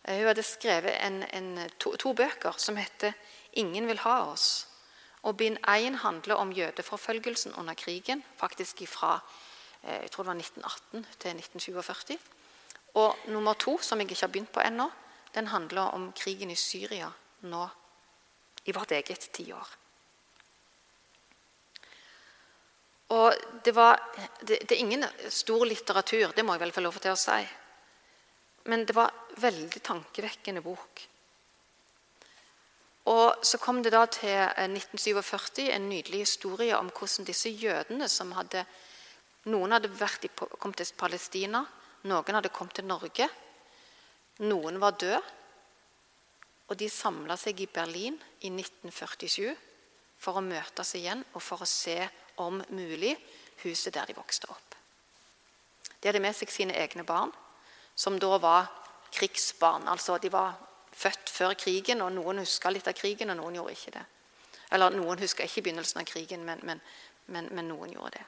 Hun 0.08 0.28
hadde 0.32 0.44
skrevet 0.46 0.98
en, 1.04 1.22
en, 1.36 1.70
to, 1.80 1.94
to, 2.00 2.14
bøker 2.18 2.56
som 2.58 2.80
heter 2.80 3.14
'Ingen 3.54 3.88
vil 3.88 4.00
ha 4.00 4.32
oss' 4.32 4.71
Og 5.24 5.38
bind 5.38 5.58
én 5.70 5.96
handler 6.02 6.36
om 6.36 6.52
jødeforfølgelsen 6.52 7.54
under 7.54 7.74
krigen, 7.74 8.24
faktisk 8.38 8.82
fra 8.88 9.20
eh, 9.84 10.02
jeg 10.02 10.12
tror 10.12 10.24
det 10.24 10.28
var 10.28 10.40
1918 10.40 11.06
til 11.20 11.32
1947. 11.32 12.18
Og 12.94 13.18
nummer 13.28 13.54
to, 13.54 13.78
som 13.78 14.00
jeg 14.00 14.10
ikke 14.10 14.22
har 14.22 14.34
begynt 14.34 14.52
på 14.52 14.64
ennå, 14.66 14.90
den 15.36 15.48
handler 15.48 15.82
om 15.82 16.12
krigen 16.12 16.52
i 16.52 16.56
Syria 16.56 17.12
nå 17.42 17.68
i 18.66 18.72
vårt 18.72 18.92
eget 18.92 19.30
tiår. 19.34 19.78
Og 23.12 23.34
det, 23.64 23.72
var, 23.76 24.00
det, 24.40 24.62
det, 24.64 24.72
er 24.72 24.84
ingen 24.84 25.06
stor 25.30 25.66
litteratur, 25.66 26.32
det 26.36 26.46
må 26.46 26.56
jeg 26.56 26.64
vel 26.64 26.76
få 26.76 26.84
lov 26.86 27.00
til 27.04 27.12
å 27.12 27.20
si. 27.20 27.42
Men 28.72 28.86
det 28.88 28.96
var 28.96 29.12
veldig 29.42 29.82
tankevekkende 29.84 30.64
bok. 30.64 31.02
Og 33.12 33.46
Så 33.46 33.58
kom 33.58 33.82
det 33.84 33.92
da 33.92 34.06
til 34.08 34.32
1947 34.32 35.68
eh, 35.68 35.76
en 35.76 35.90
nydelig 35.90 36.24
historie 36.24 36.78
om 36.78 36.92
hvordan 36.96 37.28
disse 37.28 37.50
jødene 37.50 38.08
som 38.10 38.32
hadde 38.38 38.66
Noen 39.52 39.74
hadde 39.74 39.90
i, 39.90 40.30
kommet 40.30 40.78
til 40.78 40.94
Palestina, 40.94 41.64
noen 42.06 42.36
hadde 42.38 42.52
kommet 42.54 42.76
til 42.78 42.86
Norge. 42.86 43.26
Noen 44.46 44.78
var 44.80 44.94
døde. 45.02 45.22
Og 46.70 46.78
de 46.78 46.88
samla 46.90 47.34
seg 47.42 47.60
i 47.60 47.66
Berlin 47.66 48.20
i 48.46 48.52
1947 48.54 49.50
for 50.22 50.38
å 50.38 50.46
møtes 50.46 50.94
igjen 50.96 51.24
og 51.34 51.42
for 51.42 51.66
å 51.66 51.68
se, 51.68 51.98
om 52.38 52.62
mulig, 52.70 53.16
huset 53.66 53.94
der 53.94 54.08
de 54.08 54.16
vokste 54.18 54.48
opp. 54.50 54.78
De 56.00 56.08
hadde 56.08 56.22
med 56.24 56.38
seg 56.38 56.50
sine 56.54 56.78
egne 56.78 57.04
barn, 57.06 57.34
som 57.96 58.18
da 58.22 58.38
var 58.42 58.70
krigsbarn. 59.14 59.90
Altså 59.92 60.18
de 60.22 60.32
var 60.32 60.56
født 60.92 61.30
før 61.30 61.54
krigen, 61.54 62.02
og 62.02 62.12
noen 62.14 62.44
huska 62.44 62.70
litt 62.70 62.88
av 62.88 62.98
krigen, 62.98 63.32
og 63.32 63.40
noen 63.40 63.60
gjorde 63.60 63.78
ikke 63.78 63.96
det. 63.96 64.04
Eller 64.72 64.94
noen 64.96 65.20
huska 65.20 65.44
ikke 65.44 65.66
begynnelsen 65.66 66.02
av 66.02 66.08
krigen, 66.08 66.46
men, 66.48 66.60
men 66.64 66.82
men, 67.32 67.50
men 67.56 67.70
noen 67.72 67.94
gjorde 67.94 68.20
det. 68.20 68.28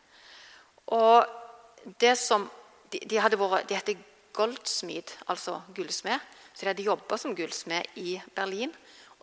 Og 0.95 1.95
det 2.02 2.15
som 2.19 2.49
De, 2.93 2.99
de 3.10 3.17
hadde 3.17 3.39
vært, 3.41 3.65
de 3.65 3.73
heter 3.73 4.02
goldsmid, 4.38 5.15
altså 5.26 5.56
gullsmed. 5.73 6.21
Så 6.54 6.62
de 6.62 6.67
hadde 6.69 6.84
jobba 6.86 7.17
som 7.17 7.34
gullsmed 7.34 7.95
i 7.97 8.19
Berlin. 8.36 8.69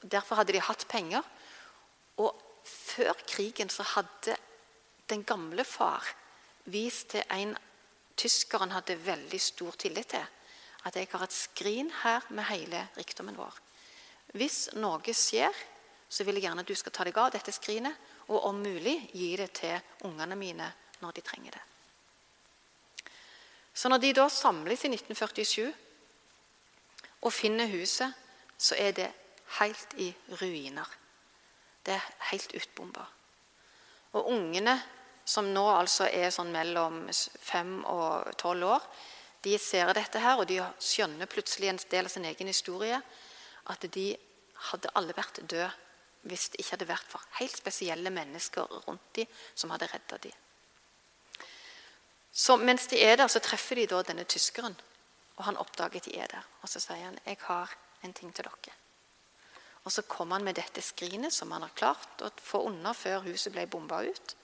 og 0.01 0.09
Derfor 0.11 0.41
hadde 0.41 0.57
de 0.57 0.63
hatt 0.67 0.83
penger. 0.91 1.23
Og 2.19 2.35
før 2.67 3.15
krigen 3.31 3.71
så 3.71 3.87
hadde 3.93 4.35
den 5.07 5.23
gamle 5.23 5.63
far 5.63 6.03
vist 6.67 7.13
til 7.15 7.23
en 7.31 7.55
tysker 8.19 8.65
han 8.65 8.75
hadde 8.75 8.99
veldig 9.07 9.41
stor 9.41 9.79
tillit 9.79 10.11
til, 10.17 10.27
at 10.89 10.97
jeg 10.97 11.09
har 11.13 11.25
et 11.25 11.35
skrin 11.35 11.91
her 12.03 12.25
med 12.31 12.49
hele 12.49 12.87
rikdommen 12.97 13.37
vår. 13.37 13.57
Hvis 14.39 14.71
noe 14.79 15.15
skjer, 15.15 15.55
så 16.11 16.25
vil 16.25 16.39
jeg 16.39 16.49
gjerne 16.49 16.65
at 16.65 16.71
du 16.71 16.75
skal 16.79 16.95
ta 16.95 17.07
deg 17.07 17.19
av 17.19 17.33
dette 17.35 17.53
skrinet, 17.55 17.95
og 18.31 18.47
om 18.47 18.63
mulig 18.63 18.97
gi 19.13 19.35
det 19.39 19.51
til 19.59 20.07
ungene 20.07 20.39
mine 20.39 20.69
når 21.03 21.17
de 21.17 21.25
trenger 21.27 21.57
det. 21.57 21.63
Så 23.75 23.89
når 23.89 24.03
de 24.03 24.13
da 24.15 24.27
samles 24.29 24.85
i 24.85 24.91
1947 24.93 25.71
og 27.21 27.33
finner 27.33 27.71
huset, 27.71 28.13
så 28.59 28.77
er 28.79 28.93
det 28.97 29.09
helt 29.59 29.95
i 29.99 30.11
ruiner. 30.41 30.87
Det 31.87 31.95
er 31.97 32.09
helt 32.31 32.55
utbomba. 32.55 33.07
Og 34.13 34.31
ungene, 34.35 34.77
som 35.25 35.49
nå 35.55 35.65
altså 35.71 36.09
er 36.11 36.33
sånn 36.35 36.51
mellom 36.53 37.05
fem 37.13 37.81
og 37.89 38.31
tolv 38.39 38.67
år, 38.75 38.87
de 39.45 39.59
ser 39.59 39.93
dette 39.97 40.21
her, 40.21 40.39
og 40.39 40.49
de 40.49 40.61
skjønner 40.83 41.31
plutselig 41.31 41.71
en 41.71 41.81
del 41.91 42.09
av 42.09 42.13
sin 42.13 42.27
egen 42.29 42.51
historie. 42.51 43.01
At 43.73 43.87
de 43.95 44.11
hadde 44.71 44.93
alle 44.99 45.17
vært 45.17 45.41
døde 45.49 45.71
hvis 46.29 46.51
det 46.53 46.61
ikke 46.61 46.75
hadde 46.75 46.89
vært 46.91 47.09
for 47.09 47.37
helt 47.39 47.57
spesielle 47.57 48.11
mennesker 48.13 48.69
rundt 48.85 49.07
dem 49.17 49.29
som 49.55 49.71
hadde 49.73 49.89
redda 49.89 50.19
dem. 50.27 50.35
Så 52.33 52.59
mens 52.61 52.87
de 52.93 53.01
er 53.01 53.17
der, 53.17 53.29
så 53.33 53.41
treffer 53.41 53.81
de 53.81 53.87
da 53.89 54.03
denne 54.05 54.27
tyskeren. 54.29 54.77
Og 55.39 55.47
han 55.47 55.57
oppdager 55.57 56.03
at 56.03 56.11
de 56.11 56.19
er 56.21 56.29
der. 56.29 56.45
Og 56.61 56.69
så 56.69 56.81
sier 56.81 57.05
han, 57.05 57.19
'Jeg 57.25 57.37
har 57.41 57.73
en 58.03 58.13
ting 58.13 58.35
til 58.35 58.45
dere'. 58.45 58.77
Og 59.85 59.93
så 59.93 60.03
kommer 60.03 60.37
han 60.37 60.45
med 60.45 60.55
dette 60.55 60.83
skrinet 60.83 61.33
som 61.33 61.51
han 61.51 61.63
har 61.63 61.73
klart 61.75 62.23
å 62.23 62.31
få 62.37 62.67
unna 62.69 62.93
før 62.93 63.25
huset 63.25 63.53
ble 63.53 63.67
bomba 63.67 64.03
ut. 64.05 64.37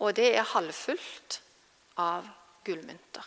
Og 0.00 0.14
det 0.14 0.36
er 0.36 0.42
halvfullt 0.42 1.40
av 1.96 2.28
gullmynter. 2.64 3.26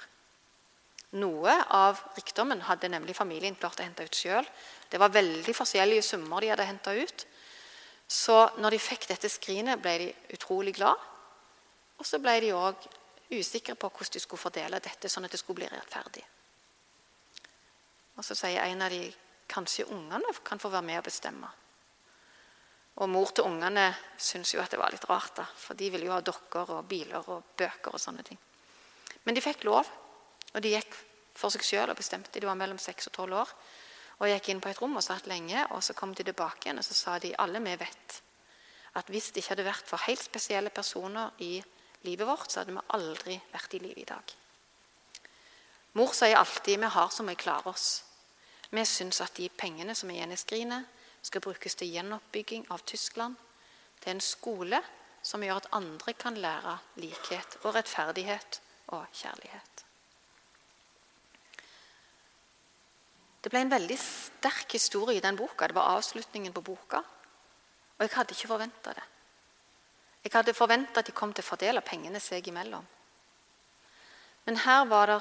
Noe 1.17 1.55
av 1.73 1.97
rikdommen 2.13 2.61
hadde 2.67 2.91
nemlig 2.91 3.15
familien 3.17 3.55
klart 3.57 3.79
å 3.81 3.85
hente 3.85 4.05
ut 4.05 4.15
sjøl. 4.15 4.45
Det 4.89 4.99
var 5.01 5.13
veldig 5.13 5.55
forskjellige 5.57 6.05
summer 6.05 6.43
de 6.45 6.51
hadde 6.51 6.67
henta 6.69 6.93
ut. 6.93 7.25
Så 8.09 8.35
når 8.61 8.75
de 8.75 8.81
fikk 8.81 9.07
dette 9.09 9.29
skrinet, 9.29 9.81
ble 9.81 9.95
de 10.01 10.09
utrolig 10.37 10.75
glad. 10.77 10.97
Og 11.97 12.05
så 12.05 12.19
ble 12.21 12.35
de 12.43 12.53
òg 12.53 12.85
usikre 13.33 13.75
på 13.77 13.89
hvordan 13.89 14.15
de 14.15 14.21
skulle 14.21 14.41
fordele 14.41 14.81
dette, 14.81 15.09
sånn 15.09 15.25
at 15.25 15.33
det 15.33 15.41
skulle 15.41 15.61
bli 15.61 15.69
rettferdig. 15.69 16.25
Og 18.17 18.25
Så 18.25 18.35
sier 18.35 18.65
en 18.65 18.81
av 18.81 18.93
de 18.93 19.03
kanskje 19.49 19.87
ungene 19.89 20.33
kan 20.43 20.59
få 20.61 20.69
være 20.69 20.85
med 20.85 20.99
og 21.01 21.07
bestemme. 21.07 21.49
Og 22.99 23.09
mor 23.09 23.31
til 23.31 23.47
ungene 23.47 23.87
syntes 24.17 24.53
jo 24.53 24.61
at 24.61 24.73
det 24.73 24.79
var 24.79 24.91
litt 24.91 25.07
rart, 25.09 25.37
da, 25.37 25.45
for 25.55 25.77
de 25.79 25.89
ville 25.89 26.05
jo 26.09 26.13
ha 26.13 26.21
dokker 26.21 26.73
og 26.75 26.87
biler 26.89 27.29
og 27.31 27.55
bøker. 27.57 27.93
og 27.93 27.99
sånne 27.99 28.23
ting. 28.23 28.37
Men 29.23 29.35
de 29.35 29.41
fikk 29.41 29.63
lov, 29.63 29.87
og 30.53 30.63
de 30.63 30.73
gikk 30.73 30.95
for 31.37 31.53
seg 31.53 31.63
sjøl 31.63 31.91
og 31.91 31.99
bestemte. 31.99 32.39
De 32.39 32.47
var 32.47 32.57
mellom 32.59 32.79
6 32.81 33.11
og 33.11 33.15
tolv 33.15 33.41
år. 33.43 33.51
Og 34.19 34.27
jeg 34.27 34.41
gikk 34.41 34.49
inn 34.53 34.63
på 34.63 34.71
et 34.71 34.81
rom 34.81 34.97
og 34.99 35.05
satt 35.05 35.29
lenge, 35.31 35.61
og 35.71 35.83
så 35.85 35.95
kom 35.95 36.11
de 36.15 36.25
tilbake 36.27 36.67
igjen 36.67 36.81
og 36.81 36.85
så 36.85 36.97
sa 36.97 37.19
de 37.23 37.35
alle 37.39 37.61
vi 37.63 37.77
vet 37.79 38.19
at 38.97 39.09
hvis 39.13 39.31
det 39.31 39.43
ikke 39.43 39.53
hadde 39.53 39.67
vært 39.67 39.89
for 39.89 40.05
helt 40.07 40.23
spesielle 40.23 40.71
personer 40.73 41.35
i 41.45 41.59
livet 42.07 42.27
vårt, 42.27 42.49
så 42.51 42.61
hadde 42.61 42.73
vi 42.73 42.85
aldri 42.95 43.35
vært 43.51 43.75
i 43.77 43.81
live 43.83 44.01
i 44.01 44.07
dag. 44.07 44.35
Mor 45.97 46.13
sier 46.15 46.37
alltid 46.37 46.79
vi 46.81 46.91
har 46.95 47.11
som 47.13 47.29
vi 47.29 47.35
klarer 47.39 47.69
oss. 47.69 47.89
Vi 48.69 48.85
syns 48.85 49.21
at 49.25 49.35
de 49.37 49.49
pengene 49.49 49.95
som 49.97 50.09
er 50.09 50.19
igjen 50.19 50.33
i 50.33 50.39
skrinet, 50.39 50.95
skal 51.21 51.43
brukes 51.43 51.75
til 51.75 51.91
gjenoppbygging 51.91 52.69
av 52.71 52.85
Tyskland, 52.87 53.35
til 53.99 54.15
en 54.15 54.23
skole 54.23 54.79
som 55.25 55.43
gjør 55.43 55.59
at 55.59 55.71
andre 55.75 56.13
kan 56.15 56.37
lære 56.39 56.77
likhet 57.03 57.59
og 57.65 57.75
rettferdighet 57.75 58.61
og 58.95 59.03
kjærlighet. 59.11 59.88
Det 63.41 63.51
ble 63.51 63.61
en 63.63 63.71
veldig 63.71 63.97
sterk 63.99 64.75
historie 64.75 65.17
i 65.17 65.23
den 65.23 65.37
boka. 65.39 65.67
Det 65.67 65.75
var 65.75 65.95
avslutningen 65.95 66.53
på 66.53 66.63
boka. 66.65 66.99
Og 67.97 68.03
jeg 68.03 68.15
hadde 68.15 68.35
ikke 68.35 68.51
forventa 68.51 68.93
det. 68.95 69.05
Jeg 70.23 70.31
hadde 70.33 70.53
forventa 70.53 70.99
at 70.99 71.07
de 71.07 71.15
kom 71.15 71.31
til 71.33 71.45
å 71.45 71.47
fordele 71.47 71.83
pengene 71.85 72.19
seg 72.19 72.47
imellom. 72.51 72.85
Men 74.45 74.59
her 74.65 74.85
var 74.89 75.07
det 75.07 75.19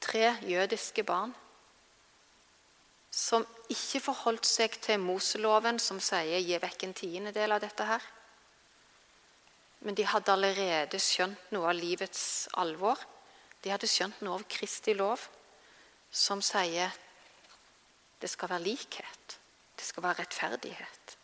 tre 0.00 0.34
jødiske 0.46 1.04
barn 1.04 1.34
som 3.14 3.44
ikke 3.70 4.00
forholdt 4.02 4.46
seg 4.48 4.74
til 4.82 4.98
Moseloven, 4.98 5.78
som 5.78 6.00
sier 6.00 6.40
'gi 6.40 6.58
vekk 6.58 6.82
en 6.82 6.94
tiendedel 6.94 7.52
av 7.52 7.60
dette 7.60 7.84
her'. 7.84 8.08
Men 9.80 9.94
de 9.94 10.04
hadde 10.04 10.32
allerede 10.32 10.98
skjønt 10.98 11.52
noe 11.52 11.68
av 11.68 11.76
livets 11.76 12.48
alvor. 12.54 12.98
De 13.62 13.70
hadde 13.70 13.86
skjønt 13.86 14.20
noe 14.22 14.34
av 14.34 14.48
Kristi 14.48 14.94
lov, 14.94 15.28
som 16.10 16.42
sier 16.42 16.90
det 18.24 18.30
skal 18.32 18.48
være 18.48 18.64
likhet. 18.64 19.38
Det 19.76 19.84
skal 19.84 20.02
være 20.02 20.22
rettferdighet. 20.22 21.18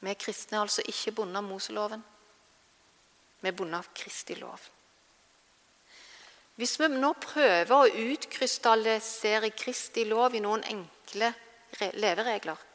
Vi 0.00 0.14
kristne 0.16 0.56
er 0.56 0.64
altså 0.64 0.86
ikke 0.88 1.12
bundet 1.18 1.42
av 1.42 1.44
Moseloven. 1.44 2.04
Vi 3.42 3.50
er 3.50 3.58
bundet 3.58 3.82
av 3.82 3.90
Kristi 3.92 4.38
lov. 4.40 4.64
Hvis 6.56 6.78
vi 6.80 6.88
nå 6.94 7.12
prøver 7.20 7.76
å 7.76 7.92
utkrystallisere 8.06 9.52
Kristi 9.52 10.08
lov 10.08 10.32
i 10.32 10.40
noen 10.44 10.64
enkle 10.64 11.34
leveregler, 12.00 12.66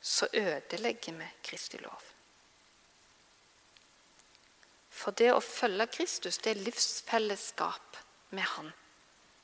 så 0.00 0.32
ødelegger 0.32 1.20
vi 1.20 1.32
Kristi 1.44 1.84
lov. 1.84 2.12
For 4.88 5.12
det 5.12 5.34
å 5.36 5.44
følge 5.44 5.92
Kristus, 5.92 6.40
det 6.40 6.54
er 6.54 6.68
livsfellesskap 6.70 8.06
med 8.32 8.48
Han. 8.56 8.78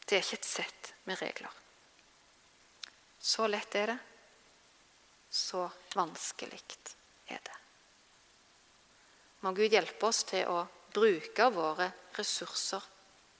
Det 0.08 0.16
er 0.16 0.24
ikke 0.24 0.40
et 0.40 0.48
sett 0.48 0.92
med 1.04 1.20
regler. 1.20 1.52
Så 3.20 3.46
lett 3.50 3.74
er 3.76 3.92
det 3.92 3.98
så 5.30 5.70
vanskelig 5.94 6.60
er 7.26 7.40
det. 7.44 7.56
Må 9.44 9.52
Gud 9.52 9.72
hjelpe 9.72 10.08
oss 10.08 10.24
til 10.28 10.48
å 10.48 10.62
bruke 10.94 11.50
våre 11.52 11.90
ressurser 12.16 12.84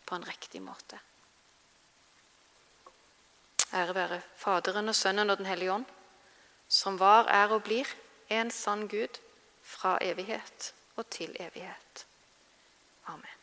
på 0.04 0.18
en 0.18 0.26
riktig 0.28 0.60
måte. 0.62 1.00
Ære 3.74 3.94
være 3.96 4.20
Faderen 4.36 4.88
og 4.88 4.96
Sønnen 4.96 5.30
og 5.30 5.40
Den 5.40 5.48
hellige 5.48 5.72
ånd, 5.72 5.88
som 6.68 7.00
var, 7.00 7.28
er 7.28 7.52
og 7.52 7.64
blir 7.64 7.88
en 8.28 8.52
sann 8.52 8.86
Gud 8.88 9.20
fra 9.64 9.96
evighet 10.04 10.72
og 10.96 11.08
til 11.12 11.34
evighet. 11.40 12.06
Amen. 13.08 13.37